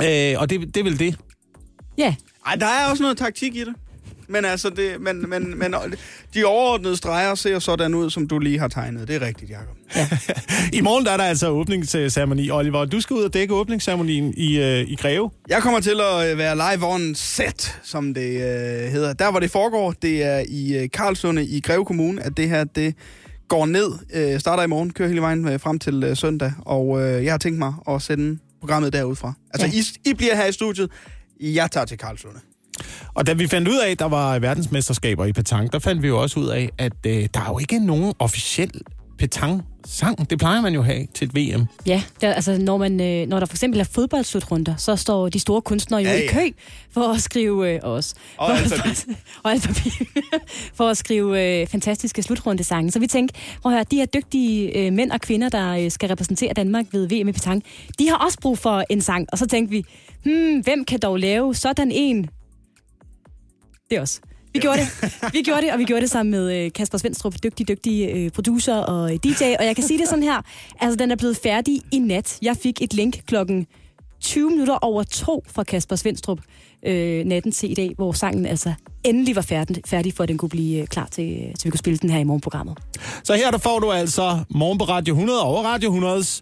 [0.02, 1.18] Øh, og det, det er vel det.
[1.98, 2.14] Ja.
[2.46, 3.74] Ej, der er også noget taktik i det.
[4.28, 5.74] Men altså, det, men, men, men
[6.34, 9.08] de overordnede streger ser sådan ud, som du lige har tegnet.
[9.08, 9.76] Det er rigtigt, Jacob.
[10.78, 12.50] I morgen der er der altså åbningsceremoni.
[12.50, 15.30] Oliver, du skal ud og dække åbningsceremonien i, øh, i Greve.
[15.48, 19.12] Jeg kommer til at øh, være live on set, som det øh, hedder.
[19.12, 22.64] Der, hvor det foregår, det er i øh, Karlslunde i Greve Kommune, at det her,
[22.64, 22.94] det
[23.48, 23.92] går ned.
[24.14, 26.52] Øh, starter i morgen, kører hele vejen øh, frem til øh, søndag.
[26.58, 29.32] Og øh, jeg har tænkt mig at sende programmet derudfra.
[29.54, 29.72] Altså, ja.
[30.06, 30.90] I, I bliver her i studiet.
[31.40, 32.40] Jeg tager til Karlslunde.
[33.14, 36.08] Og da vi fandt ud af, at der var verdensmesterskaber i petanque, der fandt vi
[36.08, 38.70] jo også ud af, at øh, der er jo ikke nogen officiel
[39.18, 40.30] petanque-sang.
[40.30, 41.66] Det plejer man jo at have til et VM.
[41.86, 45.40] Ja, der, altså når, man, øh, når der for eksempel er fodboldslutrunder, så står de
[45.40, 46.50] store kunstnere jo Ja, ja, i kø
[46.90, 48.14] for at skrive øh, os.
[48.36, 49.06] Og for, alfabet.
[49.44, 49.92] og alfabet.
[50.78, 52.90] for at skrive øh, fantastiske slutrundesange.
[52.90, 55.90] Så vi tænkte, prøv at høre, de her dygtige øh, mænd og kvinder, der øh,
[55.90, 59.26] skal repræsentere Danmark ved VM i petanque, de har også brug for en sang.
[59.32, 59.84] Og så tænkte vi,
[60.24, 62.28] hmm, hvem kan dog lave sådan en?
[63.90, 64.20] Det er os.
[64.52, 65.14] Vi gjorde det.
[65.32, 68.30] Vi gjorde det, og vi gjorde det sammen med øh, Kasper Svendstrup, dygtig, dygtig øh,
[68.30, 69.44] producer og øh, DJ.
[69.58, 70.42] Og jeg kan sige det sådan her.
[70.80, 72.38] Altså, den er blevet færdig i nat.
[72.42, 73.66] Jeg fik et link klokken
[74.20, 76.38] 20 minutter over to fra Kasper Svendstrup
[76.86, 78.72] øh, natten til i dag, hvor sangen altså
[79.04, 81.98] endelig var færdig, færdig for at den kunne blive klar til, så vi kunne spille
[81.98, 82.78] den her i morgenprogrammet.
[83.24, 86.40] Så her der får du altså morgen på Radio 100 og Radio 100's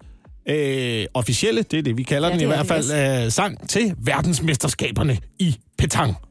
[0.52, 3.68] øh, officielle, det er det, vi kalder Ja, den i er hvert fald, øh, sang
[3.68, 6.25] til verdensmesterskaberne i petanque.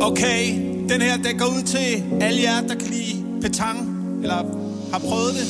[0.00, 0.54] Okay,
[0.88, 3.86] den her, den går ud til alle jer, der kan lide petanque,
[4.22, 4.36] eller
[4.92, 5.46] har prøvet det.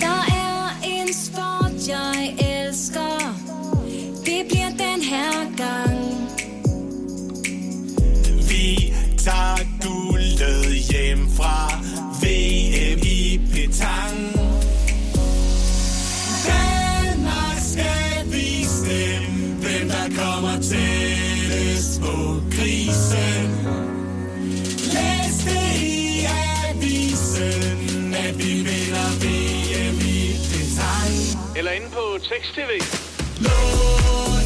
[0.00, 3.36] Der er en sport, jeg elsker.
[4.24, 5.98] Det bliver den her gang.
[8.48, 11.70] Vi tager guldet hjem fra
[12.22, 14.40] VM i petanque.
[16.46, 19.22] Danmark skal vise dem,
[19.60, 22.39] hvem der kommer tættest på
[22.90, 23.50] krisen.
[24.94, 26.26] Læs det i
[26.68, 31.58] avisen, at vi vinder VM i petanque.
[31.58, 32.70] Eller inde på tekst-tv.
[33.44, 34.39] Danmark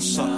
[0.00, 0.31] kugler,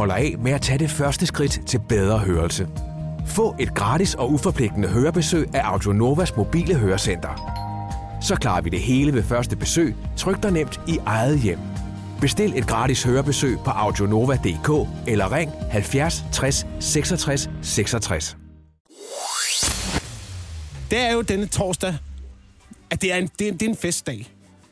[0.00, 2.68] holder af med at tage det første skridt til bedre hørelse.
[3.26, 7.60] Få et gratis og uforpligtende hørebesøg af Audionovas mobile hørecenter.
[8.22, 11.58] Så klarer vi det hele ved første besøg, tryk dig nemt i eget hjem.
[12.20, 18.36] Bestil et gratis hørebesøg på audionova.dk eller ring 70 60 66 66.
[20.90, 21.94] Det er jo denne torsdag,
[22.90, 24.18] at det er en, det er, det er en festdag.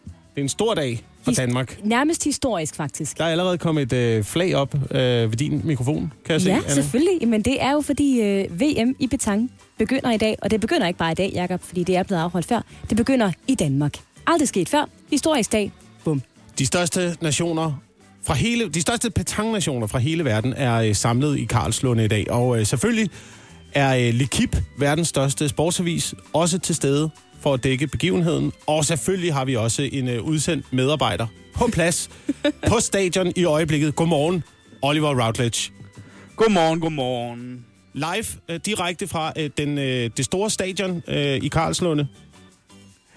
[0.07, 1.81] Det er en stor dag for Danmark.
[1.85, 3.19] Nærmest historisk, faktisk.
[3.19, 6.49] Der er allerede kommet et øh, flag op øh, ved din mikrofon, kan jeg se.
[6.49, 6.69] Ja, Anna.
[6.75, 7.29] selvfølgelig.
[7.29, 9.49] Men det er jo fordi øh, VM i petanque
[9.79, 12.23] begynder i dag, og det begynder ikke bare i dag, Jakob, fordi det er blevet
[12.23, 12.61] afholdt før.
[12.89, 13.95] Det begynder i Danmark.
[14.27, 14.89] Aldrig sket før.
[15.11, 15.73] Historisk dag.
[16.05, 16.23] Bum.
[16.59, 17.73] De største nationer
[18.27, 22.31] fra hele, de største petanque-nationer fra hele verden er øh, samlet i Karlslunde i dag.
[22.31, 23.11] Og øh, selvfølgelig
[23.73, 27.11] er øh, L'Equipe, verdens største sportsavis, også til stede
[27.41, 28.53] for at dække begivenheden.
[28.67, 32.11] Og selvfølgelig har vi også en øh, udsendt medarbejder på plads
[32.69, 33.95] på stadion i øjeblikket.
[33.97, 34.43] Godmorgen,
[34.83, 35.73] Oliver Routledge.
[36.37, 37.65] Godmorgen, godmorgen.
[37.95, 42.07] Live, øh, direkte fra øh, den, øh, det store stadion øh, i Karlslunde.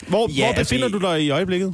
[0.07, 1.73] Hvor, Ja, hvor befinder vi- du dig i øjeblikket?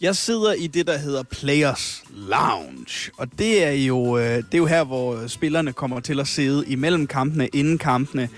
[0.00, 4.58] Jeg sidder i det, der hedder Players Lounge, og det er jo, øh, det er
[4.58, 8.28] jo her, hvor spillerne kommer til at sidde imellem kampene, inden kampene.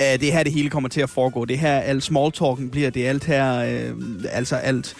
[0.00, 1.44] Øh, det er her, det hele kommer til at foregå.
[1.44, 2.90] Det er her, alt small talken bliver.
[2.90, 3.94] Det er alt her, øh,
[4.30, 4.96] altså alt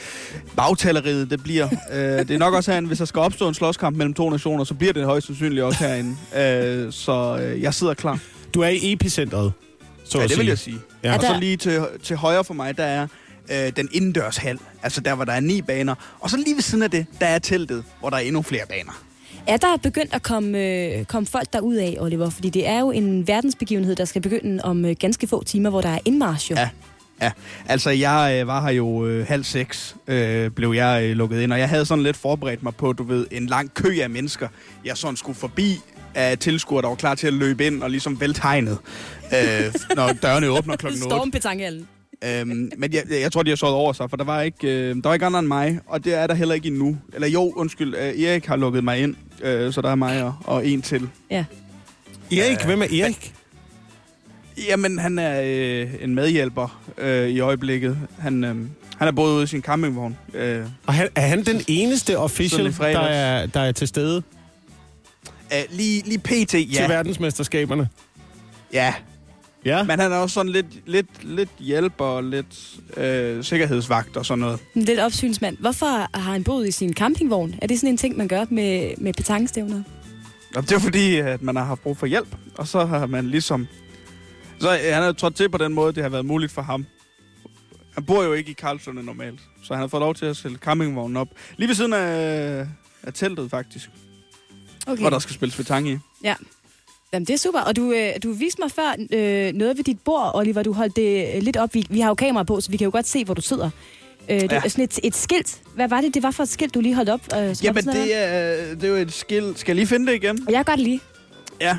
[0.56, 1.68] bagtaleriet, det bliver.
[1.92, 4.64] øh, det er nok også herinde, hvis der skal opstå en slåskamp mellem to nationer,
[4.64, 6.16] så bliver det højst sandsynligt også herinde.
[6.36, 8.18] Øh, så øh, jeg sidder klar.
[8.54, 9.52] Du er i epicentret,
[10.04, 10.78] så ja, det vil jeg sige.
[11.04, 11.14] Ja.
[11.14, 13.06] Og så lige til, til højre for mig, der er
[13.50, 14.58] øh, den indendørs hal.
[14.82, 15.94] Altså der, hvor der er ni baner.
[16.20, 18.66] Og så lige ved siden af det, der er teltet, hvor der er endnu flere
[18.68, 19.05] baner.
[19.48, 22.30] Er der begyndt at komme, øh, komme folk derud af, Oliver?
[22.30, 25.80] Fordi det er jo en verdensbegivenhed, der skal begynde om øh, ganske få timer, hvor
[25.80, 26.56] der er indmarsch jo.
[26.56, 26.68] Ja.
[27.22, 27.32] Ja,
[27.66, 31.52] altså jeg øh, var her jo øh, halv seks, øh, blev jeg øh, lukket ind,
[31.52, 34.48] og jeg havde sådan lidt forberedt mig på, du ved, en lang kø af mennesker,
[34.84, 35.78] jeg sådan skulle forbi
[36.14, 38.78] af tilskuere, der var klar til at løbe ind og ligesom vælte hegnet,
[39.32, 41.14] øh, når dørene åbner klokken 8.
[41.16, 41.88] Stormpetangehallen.
[42.24, 44.94] Øhm, men jeg, jeg tror, de har sovet over sig, for der var ikke, øh,
[44.96, 46.98] der var ikke andre end mig, og det er der heller ikke endnu.
[47.14, 50.34] Eller jo, undskyld, øh, Erik har lukket mig ind, øh, så der er mig og,
[50.44, 51.08] og en til.
[51.30, 51.44] Ja.
[52.32, 53.34] Erik, hvem er Erik?
[54.68, 57.98] Jamen, han er øh, en medhjælper øh, i øjeblikket.
[58.18, 58.56] Han, øh,
[58.98, 60.16] han er både ude i sin campingvogn.
[60.34, 64.22] Øh, Og han, er han den eneste official, der er, der er til stede
[65.52, 66.88] øh, lige, lige pt, til ja.
[66.88, 67.88] verdensmesterskaberne?
[68.72, 68.94] Ja.
[69.66, 69.82] Ja.
[69.82, 74.40] Men han er også sådan lidt, lidt, lidt hjælper og lidt øh, sikkerhedsvagt og sådan
[74.40, 74.60] noget.
[74.74, 75.56] Lidt opsynsmand.
[75.58, 75.86] Hvorfor
[76.16, 77.54] har han boet i sin campingvogn?
[77.62, 79.82] Er det sådan en ting, man gør med, med petangstævner?
[80.54, 83.66] Det er fordi, at man har haft brug for hjælp, og så har man ligesom...
[84.60, 86.86] Så øh, han er trådt til på den måde, det har været muligt for ham.
[87.94, 90.56] Han bor jo ikke i Karlslunde normalt, så han har fået lov til at sælge
[90.56, 91.28] campingvognen op.
[91.56, 92.66] Lige ved siden af,
[93.02, 93.90] af teltet, faktisk.
[94.86, 95.00] Okay.
[95.00, 95.98] Hvor der skal spilles petang i.
[96.24, 96.34] Ja.
[97.12, 97.60] Jamen, det er super.
[97.60, 100.62] Og du, øh, du viste mig før øh, noget ved dit bord, Oliver.
[100.62, 101.74] Du holdt det øh, lidt op.
[101.74, 103.70] Vi, vi har jo kamera på, så vi kan jo godt se, hvor du sidder.
[104.28, 104.60] Øh, det Ja.
[104.64, 105.60] er sådan et, et skilt.
[105.74, 107.20] Hvad var det, det var for et skilt, du lige holdt op?
[107.36, 109.52] Øh, Jamen, det er, det er jo et skill.
[109.56, 110.46] Skal jeg lige finde det igen?
[110.50, 111.00] Jeg gør det lige.
[111.60, 111.76] Ja.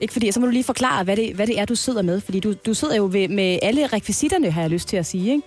[0.00, 2.20] Ikke fordi, så må du lige forklare, hvad det, hvad det er, du sidder med.
[2.20, 5.30] Fordi du, du sidder jo ved, med alle rekvisitterne, har jeg lyst til at sige,
[5.32, 5.42] ikke?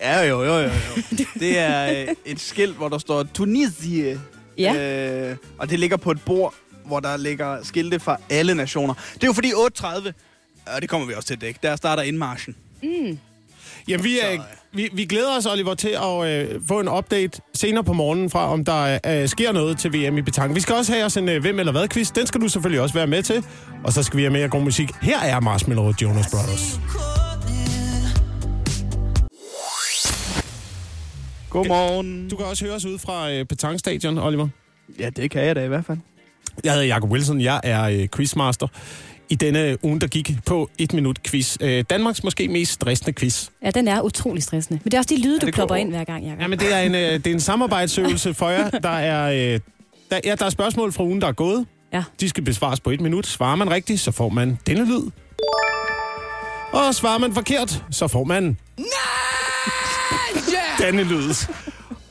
[0.00, 0.60] Ja, jo, jo, jo.
[0.62, 0.70] jo.
[1.40, 4.20] det er øh, et skilt, hvor der står Tunisie.
[4.58, 5.30] Ja.
[5.30, 8.94] Øh, og det ligger på et bord, hvor der ligger skilte fra alle nationer.
[9.14, 10.12] Det er jo fordi 8.30,
[10.74, 12.56] og det kommer vi også til at dække, der starter indmarschen.
[12.82, 13.18] Mm.
[13.88, 17.84] Jamen, vi, er, vi, vi glæder os, Oliver, til at øh, få en update senere
[17.84, 20.54] på morgenen fra, om der øh, sker noget til VM i Betang.
[20.54, 22.10] Vi skal også have os en øh, hvem eller hvad quiz.
[22.10, 23.44] Den skal du selvfølgelig også være med til.
[23.84, 24.90] Og så skal vi have mere god musik.
[25.02, 26.80] Her er Marshmallow Jonas Brothers.
[31.50, 32.28] Godmorgen.
[32.28, 34.48] Du kan også høre os ud fra øh, Petang-stadion, Oliver.
[34.98, 35.98] Ja, det kan jeg da i hvert fald.
[36.64, 37.40] Jeg hedder Jacob Wilson.
[37.40, 38.66] Jeg er øh, quizmaster
[39.28, 41.56] i denne uge, der gik på et minut quiz.
[41.60, 43.48] Øh, Danmarks måske mest stressende quiz.
[43.62, 44.80] Ja, den er utrolig stressende.
[44.84, 45.74] Men det er også de lyde, du går?
[45.74, 46.40] ind hver gang, Jacob.
[46.40, 48.70] Jamen, det er en, øh, det er en samarbejdsøvelse for jer.
[48.82, 49.60] Der er, øh,
[50.10, 51.66] der, ja, der er spørgsmål fra ugen, der er gået.
[51.92, 52.04] Ja.
[52.20, 53.26] De skal besvares på et minut.
[53.26, 55.10] Svarer man rigtigt, så får man denne lyd.
[56.72, 58.58] Og svarer man forkert, så får man...
[60.86, 61.34] denne lyd.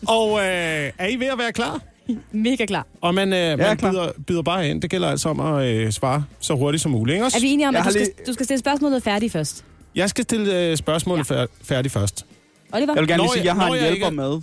[0.08, 1.82] Og øh, er I ved at være klar?
[2.32, 2.88] Mega klar.
[3.02, 3.92] Og man, øh, er man klar.
[3.92, 4.82] byder, byder bare ind.
[4.82, 7.14] Det gælder altså om at øh, svare så hurtigt som muligt.
[7.16, 7.38] Ikke også?
[7.38, 9.66] Er vi enige om, Jeg at du skal, lige- du skal stille spørgsmålet færdigt først?
[9.96, 11.46] Jeg skal stille øh, spørgsmålet ja.
[11.64, 12.26] færdig først.
[12.74, 12.94] Oliver?
[12.94, 14.42] Jeg vil gerne lige sige, at jeg har en hjælper ikke- med.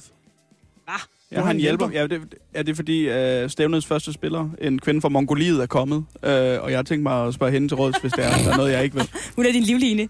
[1.33, 1.89] Jeg har en hjælper.
[1.93, 2.21] Ja, det,
[2.55, 3.09] er det fordi
[3.45, 5.97] uh, stævnets første spiller, en kvinde fra Mongoliet, er kommet?
[5.99, 8.53] Uh, og jeg har tænkt mig at spørge hende til råds, hvis der er, der
[8.53, 9.05] er noget, jeg ikke ved.
[9.37, 10.09] Hun er din livline.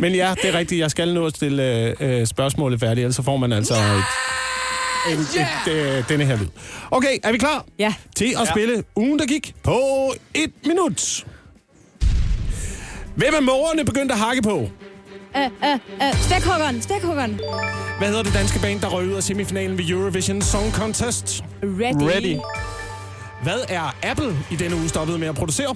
[0.00, 0.78] Men ja, det er rigtigt.
[0.80, 4.04] Jeg skal nå at stille øh, øh, spørgsmålet færdigt, ellers så får man altså et,
[5.08, 6.46] en, et, øh, denne her lyd.
[6.90, 7.64] Okay, er vi klar?
[7.78, 7.94] Ja.
[8.16, 8.44] Til at Ja.
[8.44, 9.80] spille ugen, der gik på
[10.34, 11.26] et minut.
[13.14, 14.54] Hvem er mågerne begyndt at hakke på?
[14.54, 15.48] Uh, uh,
[16.00, 17.40] uh, spækhuggeren, spækhuggeren.
[17.98, 21.44] Hvad hedder det danske band, der røg ud af semifinalen ved Eurovision Song Contest?
[21.62, 22.02] Ready.
[22.14, 22.36] Ready.
[23.42, 25.74] Hvad er Apple i denne uge stoppet med at producere?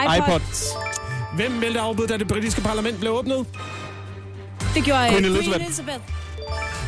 [0.00, 0.16] iPod.
[0.16, 0.40] iPod.
[1.36, 3.46] Hvem meldte afbud, da det britiske parlament blev åbnet?
[4.74, 6.00] Det gjorde Queen Queen Elizabeth.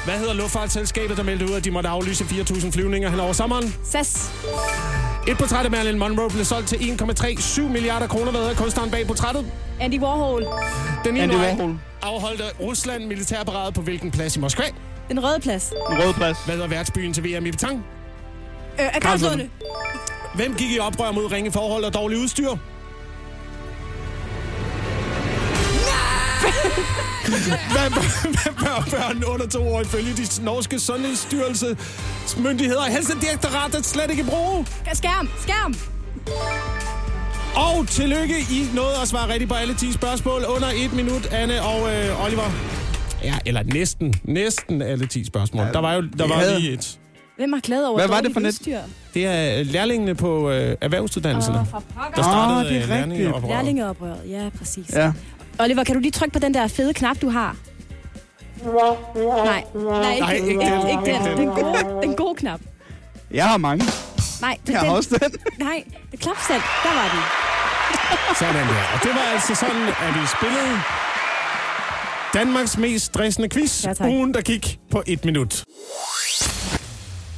[0.09, 3.75] Hvad hedder luftfartsselskabet, der meldte ud, at de måtte aflyse 4.000 flyvninger hen over sommeren?
[3.85, 4.31] SAS.
[5.29, 8.31] Et portræt af Marilyn Monroe blev solgt til 1,37 milliarder kroner.
[8.31, 9.47] Hvad hedder kunstneren bag portrættet?
[9.81, 10.47] Andy Warhol.
[11.05, 11.21] Den 9.
[11.21, 11.79] Andy Warhol.
[12.03, 14.65] afholdte Rusland militærparade på hvilken plads i Moskva?
[15.09, 15.73] Den røde plads.
[15.91, 16.39] En rød plads.
[16.45, 17.85] Hvad hedder værtsbyen til VM i Betang?
[18.81, 19.41] Øh.
[20.35, 22.49] Hvem gik i oprør mod ringe forhold og dårlig udstyr?
[27.75, 27.91] Hvad
[28.23, 31.77] hvad bør børn under to år ifølge de norske sundhedsstyrelse
[32.39, 34.67] myndigheder og helsedirektoratet slet ikke bruge?
[34.95, 35.75] Skærm, skærm.
[37.57, 41.63] Og tillykke, I nåede at svare rigtigt på alle 10 spørgsmål under et minut, Anne
[41.63, 42.51] og øh, Oliver.
[43.25, 45.67] Ja, eller næsten, næsten alle 10 spørgsmål.
[45.67, 46.99] Ja, der var jo der vi var havde- lige et.
[47.37, 48.49] Hvem har klaget over Hvad var det for net?
[48.49, 48.79] udstyr?
[49.15, 51.67] Det er lærlingene på øh, erhvervsuddannelserne.
[51.73, 51.89] Pokker.
[52.17, 52.89] der startede Åh, det er øh, rigtigt.
[52.89, 53.49] lærlingeoprøret.
[53.57, 54.91] Lærlingeoprøret, ja, præcis.
[54.93, 55.13] Ja.
[55.61, 57.57] Oliver, kan du lige trykke på den der fede knap, du har?
[58.65, 60.49] Nej, nej, ikke, Nej, den.
[60.49, 60.89] ikke den.
[60.89, 61.39] Ikke den.
[61.39, 62.61] Den gode, den gode knap.
[63.31, 63.85] Jeg har mange.
[64.41, 65.33] Nej, det, Jeg har den, også den.
[65.59, 66.63] Nej, det klap selv.
[66.85, 67.23] Der var den.
[68.37, 68.83] Sådan der.
[68.95, 70.81] Og det var altså sådan, at vi spillede
[72.35, 73.85] Danmarks mest stressende quiz.
[73.85, 74.07] Ja, tak.
[74.09, 75.65] ugen, der gik på et minut.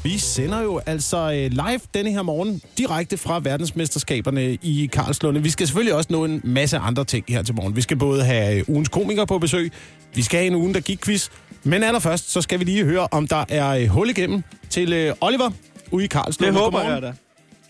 [0.05, 5.42] Vi sender jo altså øh, live denne her morgen direkte fra verdensmesterskaberne i Karlslunde.
[5.42, 7.76] Vi skal selvfølgelig også nå en masse andre ting her til morgen.
[7.76, 9.72] Vi skal både have øh, ugens komiker på besøg,
[10.14, 11.28] vi skal have en ugen, der gik quiz,
[11.64, 15.51] men allerførst så skal vi lige høre, om der er øh, hul igennem til Oliver
[15.90, 16.53] ude i Karlslunde.
[16.53, 16.94] Det håber Godmorgen.
[16.94, 17.12] jeg da.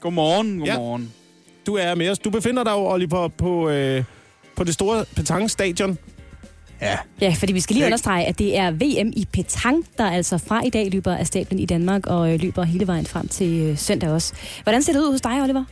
[0.00, 0.72] Godmorgen, Ja.
[0.74, 1.12] godmorgen.
[1.66, 2.18] Du er med os.
[2.18, 4.04] Du befinder dig jo, Oliver, på, øh,
[4.56, 5.98] på det store petangstadion.
[6.82, 6.96] Ja.
[7.20, 10.62] Ja, fordi vi skal lige understrege, at det er VM i petang, der altså fra
[10.66, 13.78] i dag løber af stablen i Danmark og øh, løber hele vejen frem til øh,
[13.78, 14.34] søndag også.
[14.62, 15.64] Hvordan ser det ud hos dig, Oliver?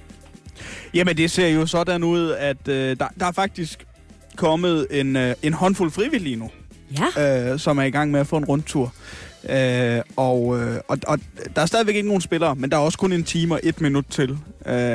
[0.94, 3.86] Jamen, det ser jo sådan ud, at øh, der, der er faktisk
[4.36, 6.50] kommet en, øh, en håndfuld frivillige nu,
[7.16, 7.52] Ja.
[7.52, 8.92] øh, som er i gang med at få en rundtur.
[9.50, 11.18] Øh, og, øh, og, og
[11.56, 13.80] der er stadigvæk ikke nogen spillere, men der er også kun en time og et
[13.80, 14.36] minut til, øh,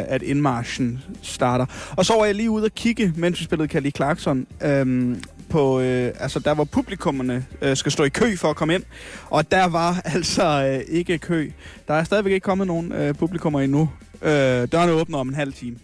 [0.08, 1.66] at indmarschen starter.
[1.98, 5.16] Og så var jeg lige ude og kigge, mens vi spillede Kelly Clarkson, øh,
[5.54, 8.84] på, øh, altså der hvor publikummerne øh, skal stå i kø for at komme ind.
[9.30, 10.44] Og der var altså
[10.90, 11.50] øh, ikke kø.
[11.88, 13.90] Der er stadigvæk ikke kommet nogen øh, publikummer endnu.
[14.22, 15.76] Øh, dørene åbner om en halv time.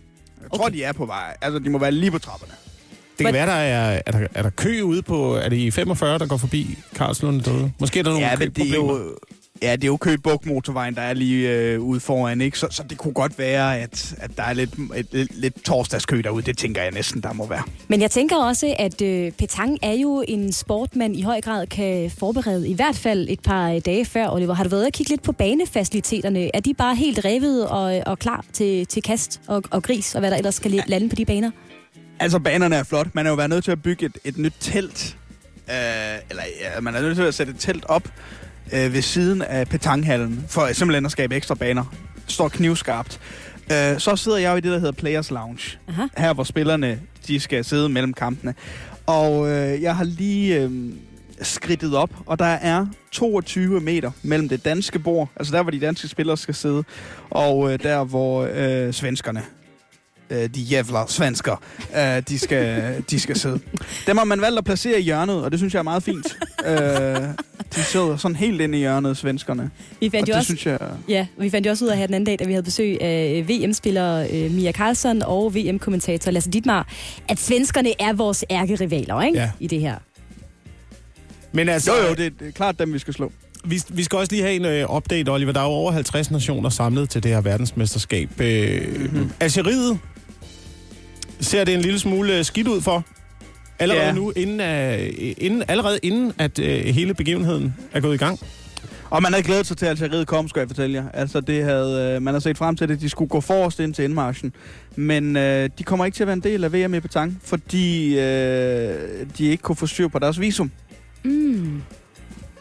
[0.42, 1.38] Jeg tror, de er på vej.
[1.42, 2.54] Altså, de må være lige på trapperne.
[3.18, 5.34] Det kan være, der er, er, der, er der kø ude på...
[5.36, 7.72] Er det i 45, der går forbi Karlslunde derude?
[7.80, 9.00] Måske er der nogle Ja, men det er køproblemer.
[9.04, 9.16] jo...
[9.62, 12.60] Ja, det er jo Køge motorvejen, der er lige øh, ude foran, ikke?
[12.60, 16.22] Så, så det kunne godt være, at, at der er lidt, et, lidt, lidt torsdagskø
[16.22, 16.44] derude.
[16.44, 17.64] Det tænker jeg næsten, der må være.
[17.88, 21.68] Men jeg tænker også, at øh, petang er jo en sport, man i høj grad
[21.68, 24.54] kan forberede, i hvert fald et par øh, dage før, Oliver.
[24.54, 26.56] Har du været at kigge lidt på banefaciliteterne?
[26.56, 30.20] Er de bare helt revet og, og klar til, til kast og, og gris, og
[30.20, 30.84] hvad der ellers skal ja.
[30.88, 31.52] lande på de baner?
[32.20, 33.08] Altså, banerne er flot.
[33.14, 35.18] Man er jo været nødt til at bygge et, et nyt telt.
[35.70, 35.76] Øh,
[36.30, 38.10] eller ja, man er nødt til at sætte et telt op
[38.74, 41.94] øh, ved siden af petanghallen, for simpelthen at skabe ekstra baner.
[42.28, 43.20] Står knivskarpt.
[43.72, 45.78] Øh, så sidder jeg jo i det, der hedder Players Lounge.
[45.88, 46.04] Aha.
[46.18, 48.54] Her, hvor spillerne de skal sidde mellem kampene.
[49.06, 50.72] Og øh, jeg har lige øh,
[51.42, 55.80] skridtet op, og der er 22 meter mellem det danske bord, altså der, hvor de
[55.80, 56.84] danske spillere skal sidde,
[57.30, 59.44] og øh, der, hvor øh, svenskerne
[60.30, 61.56] øh, de jævler svensker,
[61.98, 63.60] øh, de, skal, de skal sidde.
[64.08, 66.38] Dem har man valgt at placere i hjørnet, og det synes jeg er meget fint.
[66.66, 66.76] øh,
[67.76, 69.70] de sidder sådan helt inde i hjørnet, svenskerne.
[70.00, 70.80] Vi Og fandt jo det også, synes jeg...
[71.10, 73.02] Ja, vi fandt jo også ud af her den anden dag, da vi havde besøg
[73.02, 76.88] af VM-spiller øh, Mia Karlsson og VM-kommentator Lasse Dittmar,
[77.30, 79.40] at svenskerne er vores ærkerivaler, ikke?
[79.40, 79.52] Ja.
[79.60, 79.96] I det her.
[81.52, 83.32] Men altså, Jo, jo, det, det er klart dem, vi skal slå.
[83.66, 85.52] Vi, vi skal også lige have en øh, update, Oliver.
[85.52, 88.42] Der er jo over 50 nationer samlet til det her verdensmesterskab.
[88.42, 89.32] Øh, mm-hmm.
[89.40, 90.00] Algeriet
[91.42, 93.06] ser det en lille smule øh, skidt ud for.
[93.80, 94.12] Allerede Ja.
[94.12, 98.40] nu, inden, uh, inden, allerede inden at uh, hele begivenheden er gået i gang.
[99.10, 101.06] Og man havde glædet sig til, at Algeriet kom, skal jeg fortælle jer.
[101.14, 103.02] Altså, det havde, øh, man havde set frem til det.
[103.02, 104.54] De skulle gå forrest ind til indmarschen.
[104.96, 108.20] Men øh, de kommer ikke til at være en del af VM i Petang, fordi
[108.20, 108.96] øh,
[109.38, 110.72] de ikke kunne få styr på deres visum.
[111.24, 111.82] Mm.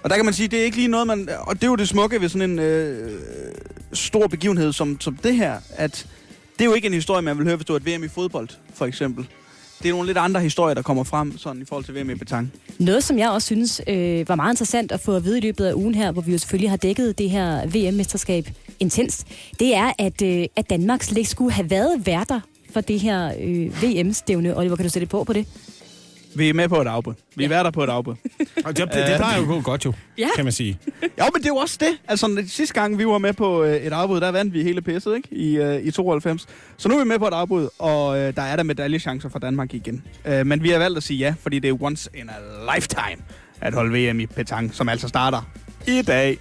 [0.02, 1.28] Og der kan man sige, det er ikke lige noget, man...
[1.40, 3.10] Og det er jo det smukke ved sådan en øh,
[3.92, 6.06] stor begivenhed som, som det her, at
[6.58, 8.08] det er jo ikke en historie, man vil høre, hvis du er et VM i
[8.08, 9.26] fodbold, for eksempel.
[9.82, 12.14] Det er nogle lidt andre historier, der kommer frem sådan i forhold til VM i
[12.14, 12.52] betang.
[12.78, 15.64] Noget, som jeg også synes øh, var meget interessant at få at vide i løbet
[15.64, 18.48] af ugen her, hvor vi jo selvfølgelig har dækket det her VM-mesterskab
[18.80, 19.26] intenst,
[19.60, 22.40] det er, at, øh, at Danmark slet ikke skulle have været værter
[22.72, 24.56] for det her øh, VM-stævne.
[24.56, 25.46] Oliver, kan du sætte på på det?
[26.36, 27.14] Vi er med på et afbud.
[27.36, 28.14] Vi er værter på et afbud.
[28.64, 30.28] Og det, det, det plejer jo at gå godt jo, Ja.
[30.36, 30.78] kan man sige.
[31.02, 31.98] Jo, men det er jo også det.
[32.08, 35.16] Altså, sidste gang, vi var med på øh, et afbud, der vandt vi hele pisset,
[35.16, 35.28] ikke?
[35.34, 36.46] I, øh, i 92.
[36.76, 39.38] Så nu er vi med på et afbud, og øh, der er der medaljechancer for
[39.38, 40.02] Danmark igen.
[40.24, 43.22] Øh, men vi har valgt at sige ja, fordi det er once in a lifetime
[43.60, 45.42] at holde VM i Petang, som altså starter
[45.86, 46.38] i dag.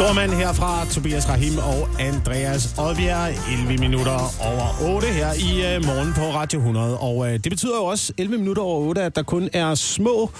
[0.00, 3.34] Stormand herfra, Tobias Rahim og Andreas Odbjerg.
[3.52, 6.98] 11 minutter over 8 her i uh, morgen på Radio 100.
[6.98, 10.30] Og uh, det betyder jo også 11 minutter over 8, at der kun er små,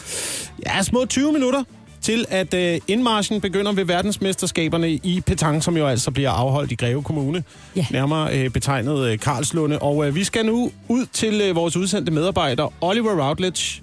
[0.66, 1.62] ja, små 20 minutter
[2.00, 6.74] til at uh, indmarschen begynder ved verdensmesterskaberne i Petang, som jo altså bliver afholdt i
[6.74, 7.44] Greve Kommune.
[7.76, 7.86] Ja.
[7.90, 9.78] Nærmere uh, betegnet uh, Karlslunde.
[9.78, 13.82] Og uh, vi skal nu ud til uh, vores udsendte medarbejder, Oliver Routledge,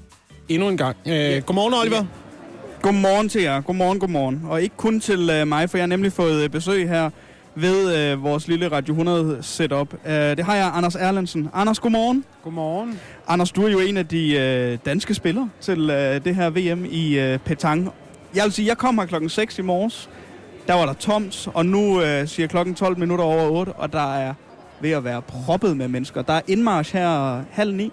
[0.49, 0.97] endnu en gang.
[1.05, 2.05] Uh, Godmorgen, Oliver.
[2.81, 3.61] Godmorgen til jer.
[3.61, 4.41] Godmorgen, godmorgen.
[4.49, 7.09] Og ikke kun til øh, mig, for jeg har nemlig fået øh, besøg her
[7.55, 9.93] ved øh, vores lille Radio 100 setup.
[10.05, 11.49] Øh, det har jeg, Anders Erlandsen.
[11.53, 12.25] Anders, godmorgen.
[12.43, 12.99] Godmorgen.
[13.27, 16.85] Anders, du er jo en af de øh, danske spillere til øh, det her VM
[16.85, 17.89] i øh, Petang.
[18.35, 20.09] jeg vil sige, jeg kom her klokken 6 i morges.
[20.67, 24.15] Der var der tomt, og nu øh, siger klokken 12 minutter over 8, og der
[24.15, 24.33] er
[24.81, 26.21] ved at være proppet med mennesker.
[26.21, 27.91] Der er indmarsch her halv ni.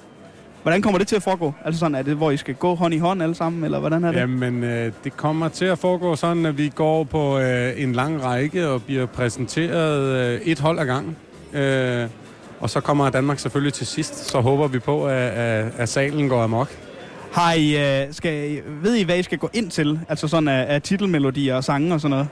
[0.65, 1.53] Hvordan kommer det til at foregå?
[1.65, 4.05] Altså sådan, er det, hvor I skal gå hånd i hånd alle sammen, eller hvordan
[4.05, 4.19] er det?
[4.19, 8.25] Jamen, øh, det kommer til at foregå sådan, at vi går på øh, en lang
[8.25, 11.17] række og bliver præsenteret øh, et hold ad gangen.
[11.53, 12.09] Øh,
[12.61, 14.31] og så kommer Danmark selvfølgelig til sidst.
[14.31, 16.69] Så håber vi på, at, at, at salen går amok.
[17.33, 20.01] Har I, øh, skal, ved I, hvad I skal gå ind til?
[20.09, 22.29] Altså sådan af, af titelmelodier og sange og sådan noget?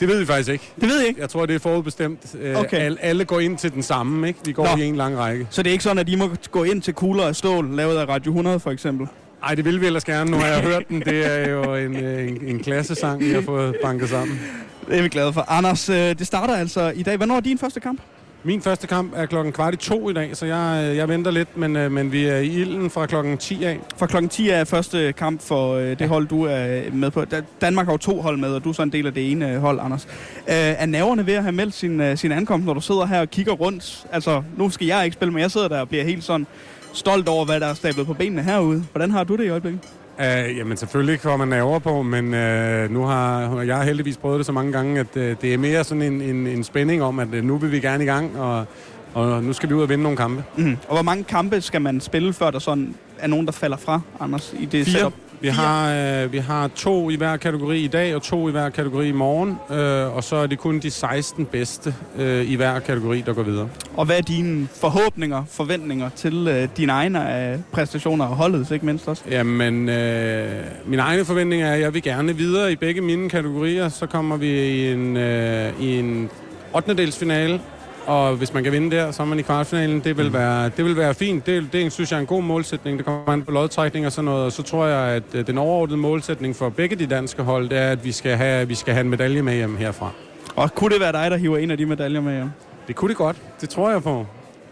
[0.00, 0.72] Det ved vi faktisk ikke.
[0.80, 1.20] Det ved I ikke?
[1.20, 2.20] Jeg tror, det er forudbestemt.
[2.40, 2.76] Øh, Okay.
[2.78, 4.38] alle, alle går ind til den samme, ikke?
[4.44, 4.82] Vi går Nå.
[4.82, 5.46] i en lang række.
[5.50, 7.96] Så det er ikke sådan, at I må gå ind til kugler af stål, lavet
[7.98, 9.06] af Radio 100 for eksempel?
[9.42, 10.30] Nej, det vil vi ellers gerne.
[10.30, 11.00] Nu har jeg hørt den.
[11.00, 14.40] Det er jo en, øh, en, en klassesang, vi har fået banket sammen.
[14.88, 15.44] Det er vi glade for.
[15.48, 17.16] Anders, øh, det starter altså i dag.
[17.16, 18.00] Hvornår er din første kamp?
[18.46, 21.30] Min første kamp er klokken kvart i to i dag, så jeg, øh, jeg venter
[21.30, 23.80] lidt, men, øh, men vi er i ilden fra klokken 10 af.
[23.96, 27.24] Fra klokken 10 er første kamp for øh, det hold, du er med på.
[27.24, 29.30] Da- Danmark har jo to hold med, og du er så en del af det
[29.30, 30.08] ene hold, Anders.
[30.46, 33.52] Er nerverne ved at have meldt sin, sin ankomst, når du sidder her og kigger
[33.52, 34.06] rundt?
[34.12, 36.46] Altså, nu skal jeg ikke spille, men jeg sidder der og bliver helt sådan
[36.92, 38.84] stolt over, hvad der er stablet på benene herude.
[38.92, 39.80] Hvordan har du det i øjeblikket?
[40.18, 44.38] Uh, jamen selvfølgelig kommer man nerver på, men uh, nu har jeg har heldigvis prøvet
[44.38, 47.18] det så mange gange, at uh, det er mere sådan en, en, en spænding om,
[47.18, 48.66] at uh, nu vil vi gerne i gang, og,
[49.14, 50.44] og nu skal vi ud og vinde nogle kampe.
[50.56, 50.76] Mm.
[50.88, 54.00] Og hvor mange kampe skal man spille, før der sådan er nogen, der falder fra,
[54.20, 54.94] Anders, i det Fire.
[54.98, 55.12] setup?
[55.44, 58.68] Vi har, øh, vi har to i hver kategori i dag, og to i hver
[58.68, 59.76] kategori i morgen.
[59.78, 63.42] Øh, og så er det kun de 16 bedste øh, i hver kategori, der går
[63.42, 63.68] videre.
[63.96, 68.86] Og hvad er dine forhåbninger, forventninger til øh, dine egne øh, præstationer og holdet, ikke
[68.86, 69.22] mindst også?
[69.30, 73.88] Jamen, øh, min egne forventning er, at jeg vil gerne videre i begge mine kategorier.
[73.88, 76.30] Så kommer vi i en, øh, i en
[76.74, 76.94] 8.
[76.94, 77.60] delsfinale,
[78.06, 80.00] og hvis man kan vinde der, så er man i kvartfinalen.
[80.00, 81.46] Det vil være, det vil være fint.
[81.46, 82.98] Det, det synes jeg er en god målsætning.
[82.98, 84.44] Det kommer an på lodtrækning og sådan noget.
[84.44, 87.78] Og så tror jeg, at øh, den overordnede målsætning for begge de danske hold, det
[87.78, 90.10] er, at vi skal have, vi skal have en medalje med hjem herfra.
[90.56, 92.50] Og kunne det være dig, der hiver en af de medaljer med hjem?
[92.86, 93.36] Det kunne det godt.
[93.60, 94.26] Det tror jeg på.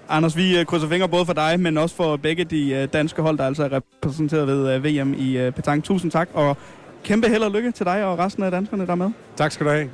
[0.09, 3.23] Anders, vi øh, krydser fingre både for dig, men også for begge de øh, danske
[3.23, 5.85] hold, der altså er repræsenteret ved VM i Petang.
[5.85, 6.57] Tusind tak, og
[7.05, 9.11] kæmpe held og lykke til dig og resten af danskerne, der er med.
[9.37, 9.89] Tak skal du have.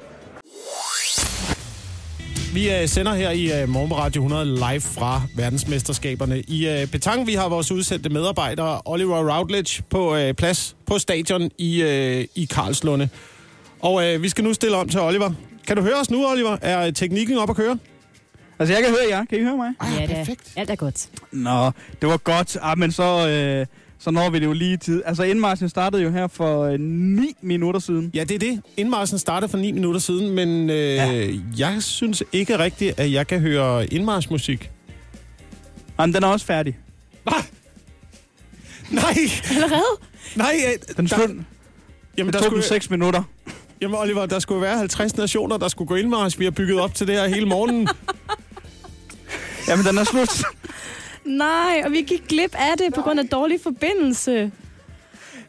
[2.55, 6.87] Vi øh, sender her i øh, Morgen på Radio 100 live fra verdensmesterskaberne i øh,
[6.87, 7.27] Petang.
[7.27, 12.45] Vi har vores udsendte medarbejdere Oliver Routledge på øh, plads på stadion i, øh, i
[12.45, 13.09] Karlslunde.
[13.81, 15.31] Og øh, vi skal nu stille om til Oliver.
[15.67, 16.57] Kan du høre os nu, Oliver?
[16.63, 17.79] Er teknikken op at køre?
[18.59, 19.25] Altså, jeg kan høre jer.
[19.25, 19.73] Kan I høre mig?
[20.01, 20.53] Ja, perfekt.
[20.57, 21.09] Alt er godt.
[21.33, 21.71] Nå,
[22.01, 22.57] det var godt.
[22.63, 23.67] Ah, men så, øh,
[23.99, 25.03] så når vi det jo lige i tid.
[25.07, 28.11] Altså, indmarschen startede jo her for øh, 9 minutter siden.
[28.15, 28.63] Ja, det er det.
[28.77, 31.31] Indmarschen startede for 9 minutter siden, men øh, ja.
[31.59, 34.71] jeg synes ikke rigtigt, at jeg kan høre indmarschmusik.
[36.01, 36.79] Jamen, den er også færdig.
[38.91, 39.15] Nej!
[39.51, 39.83] Allerede?
[40.37, 41.29] Nej, øh, Den der- stod,
[42.19, 43.23] Jamen, det der tog skulle, den 6 minutter.
[43.81, 46.39] jamen, Oliver, der skulle være 50 nationer, der skulle gå indmarsch.
[46.39, 47.89] Vi har bygget op til det her hele morgenen.
[49.69, 50.29] Jamen, den er slut.
[51.29, 54.53] Nej, og vi gik glip af det på grund af dårlig forbindelse.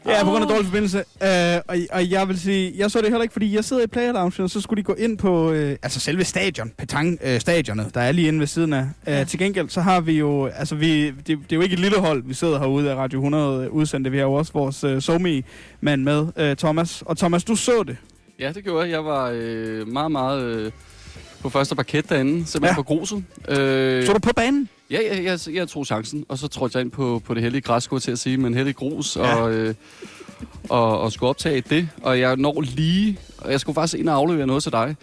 [0.06, 0.98] Ja, på grund af dårlig forbindelse.
[0.98, 3.86] Øh, og, og jeg vil sige, jeg så det heller ikke, fordi jeg sidder i
[3.86, 7.40] player lounge, og så skulle de gå ind på, øh, altså selve stadion, petang øh,
[7.40, 8.86] stadionet, der er lige inde ved siden af.
[9.08, 11.80] Øh, til gengæld, så har vi jo, altså vi, det, det er jo ikke et
[11.80, 14.10] lille hold, vi sidder herude af Radio 100 udsendte.
[14.10, 17.02] Vi har jo også vores øh, somi-mand med, øh, Thomas.
[17.06, 17.96] Og Thomas, du så det.
[18.38, 18.90] Ja, det gjorde jeg.
[18.90, 20.72] Jeg var øh, meget, meget øh,
[21.42, 22.68] på første parket derinde, simpelthen Ja.
[22.68, 22.74] ja.
[22.74, 23.24] på gruset.
[23.48, 24.68] Øh, Så du på banen?
[24.90, 27.62] Ja, jeg, jeg, jeg tog chancen, og så trådte jeg ind på, på det hellige
[27.62, 29.28] græs, skulle til at sige, men hellig grus, Ja.
[29.28, 29.34] ja.
[29.34, 29.74] og, øh,
[30.68, 31.88] og, og skulle optage det.
[32.02, 34.96] Og jeg når lige, og jeg skulle faktisk ind og aflevere noget til dig.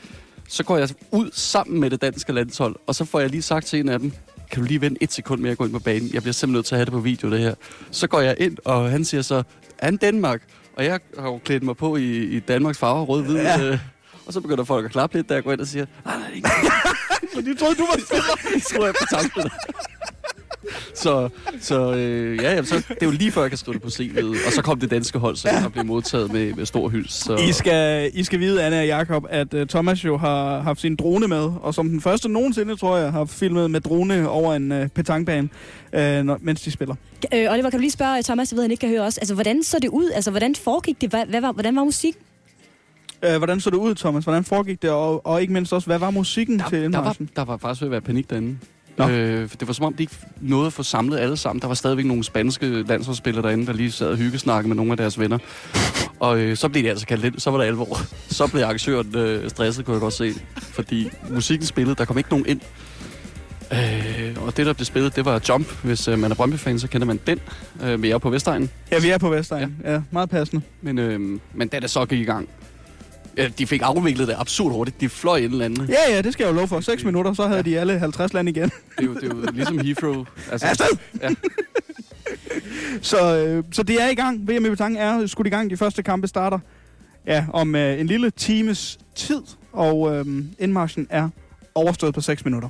[0.49, 3.65] Så går jeg ud sammen med det danske landshold, og så får jeg lige sagt
[3.65, 4.11] til en af dem,
[4.51, 6.09] kan du lige vente et sekund mere at gå ind på banen?
[6.13, 7.53] Jeg bliver simpelthen nødt til at have det på video, det her.
[7.91, 9.43] Så går jeg ind, og han siger så,
[9.79, 10.41] han Danmark?
[10.75, 13.35] Og jeg har jo klædt mig på i, i Danmarks farver, rød-hvid.
[13.35, 13.59] Ja.
[13.61, 13.71] Ja.
[13.71, 13.77] Øh,
[14.27, 16.31] og så begynder folk at klappe lidt, da jeg går ind og siger, nej, nej,
[16.35, 16.49] ikke.
[17.33, 18.59] Så de troede, du var spiller.
[18.67, 19.49] Så tror jeg på tankspiller.
[20.93, 21.29] Så,
[21.61, 23.87] så øh, ja, jamen, så, det er jo lige før, jeg kan skrive det på
[23.87, 24.47] CV'et.
[24.47, 27.07] Og så kom det danske hold, så jeg blev modtaget med, med stor hyld.
[27.09, 30.81] Så, I skal, I skal vide, Anna og Jakob, at uh, Thomas jo har haft
[30.81, 34.53] sin drone med, og som den første nogensinde, tror jeg, har filmet med drone over
[34.53, 35.49] en uh, petangbane,
[35.93, 36.95] uh, når, mens de spiller.
[37.33, 39.17] Øh, Oliver, kan du lige spørge Thomas, jeg ved, han ikke kan høre os.
[39.17, 40.11] Altså, hvordan så det ud?
[40.11, 41.09] Altså, hvordan foregik det?
[41.09, 42.15] Hvad, hvad var, hvordan var musik?
[43.25, 44.23] Uh, hvordan så det ud, Thomas?
[44.23, 44.89] Hvordan foregik det?
[44.89, 47.87] Og, og ikke mindst også, hvad var musikken til der, var, der var faktisk ved
[47.87, 48.57] at være panik derinde.
[48.97, 49.09] Nå.
[49.09, 51.61] Øh, for det var som om, de ikke nåede at få samlet alle sammen.
[51.61, 54.97] Der var stadigvæk nogle spanske landsholdsspillere derinde, der lige sad og hyggesnakkede med nogle af
[54.97, 55.37] deres venner.
[56.19, 57.39] Og øh, så blev de altså kaldt ind.
[57.39, 57.97] Så var der alvor.
[58.29, 60.33] Så blev arrangøren øh, stresset, kunne jeg godt se.
[60.55, 62.61] Fordi musikken spillede, der kom ikke nogen ind.
[63.73, 65.83] Øh, og det, der blev spillet, det var Jump.
[65.83, 67.39] Hvis øh, man er Brøndby-fan, så kender man den.
[67.83, 68.69] Øh, vi er på Vestegnen.
[68.91, 69.75] Ja, vi er på Vestegn.
[69.83, 70.61] Ja, ja meget passende.
[70.81, 72.49] Men, øh, men da det så gik i gang,
[73.37, 75.01] øh, de fik afviklet det absurd hurtigt.
[75.01, 75.89] De fløj ind eller andet.
[75.89, 76.79] Ja, ja, det skal jeg jo love for.
[76.79, 78.63] 6 minutter, så havde de alle 50 land igen.
[78.63, 80.25] Det er jo, det er jo ligesom Heathrow.
[80.51, 80.97] Altså, Afsted!
[81.21, 81.29] Ja.
[83.01, 84.47] Så, øh, så det er i gang.
[84.47, 85.69] VM i Betang er skudt i gang.
[85.69, 86.59] De første kampe starter
[87.27, 89.41] ja, om øh, en lille times tid,
[89.73, 90.25] og øh,
[90.59, 91.29] indmarschen er
[91.75, 92.69] overstået på 6 minutter.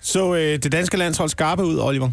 [0.00, 2.10] Så øh, det danske landshold skarpe ud, Oliver.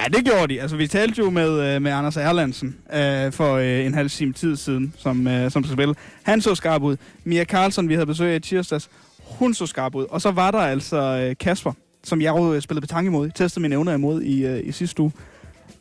[0.00, 0.60] Ja, det gjorde de.
[0.60, 4.32] Altså, vi talte jo med, øh, med Anders Erlandsen øh, for øh, en halv time
[4.32, 5.94] tid siden, som, øh, som skal spille.
[6.22, 6.96] Han så skarp ud.
[7.24, 8.90] Mia Carlson, vi havde besøg af i tirsdags,
[9.24, 10.06] hun så skarp ud.
[10.10, 11.72] Og så var der altså øh, Kasper,
[12.04, 15.02] som jeg jo øh, spillede betang imod, testede mine evner imod i, øh, i sidste
[15.02, 15.12] uge.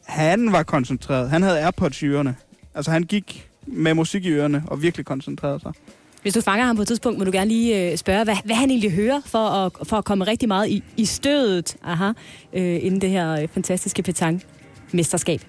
[0.06, 1.30] Han var koncentreret.
[1.30, 2.36] Han havde Airpods i ørerne.
[2.76, 5.72] Altså, han gik med musik i ørerne og virkelig koncentrerede sig.
[6.24, 8.56] Hvis du fanger ham på et tidspunkt, må du gerne lige øh, spørge, hvad, hvad
[8.56, 12.12] han egentlig hører, for at, for at komme rigtig meget i, i stødet aha,
[12.54, 15.42] øh, inden det her øh, fantastiske petang-mesterskab.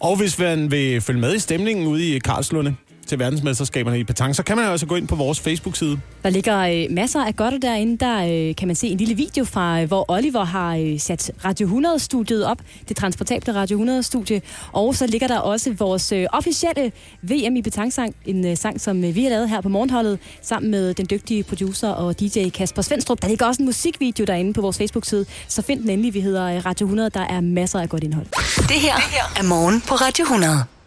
[0.00, 2.74] Og hvis man vil følge med i stemningen ude i Karlslunde
[3.12, 6.00] til verdensmesterskaberne i petang, så kan man altså gå ind på vores Facebook-side.
[6.22, 7.98] Der ligger øh, masser af godt derinde.
[7.98, 11.30] Der øh, kan man se en lille video fra, øh, hvor Oliver har øh, sat
[11.44, 12.58] Radio 100-studiet op.
[12.88, 14.40] Det transportable Radio 100-studie.
[14.72, 16.92] Og så ligger der også vores øh, officielle
[17.22, 18.14] VM i betangsang.
[18.26, 21.42] En øh, sang, som øh, vi har lavet her på Morgenholdet, sammen med den dygtige
[21.42, 23.22] producer og DJ Kasper Svendstrup.
[23.22, 25.26] Der ligger også en musikvideo derinde på vores Facebook-side.
[25.48, 26.14] Så find den endelig.
[26.14, 27.10] Vi hedder øh, Radio 100.
[27.10, 28.26] Der er masser af godt indhold.
[28.68, 28.94] Det her
[29.36, 30.81] er morgen på Radio 100.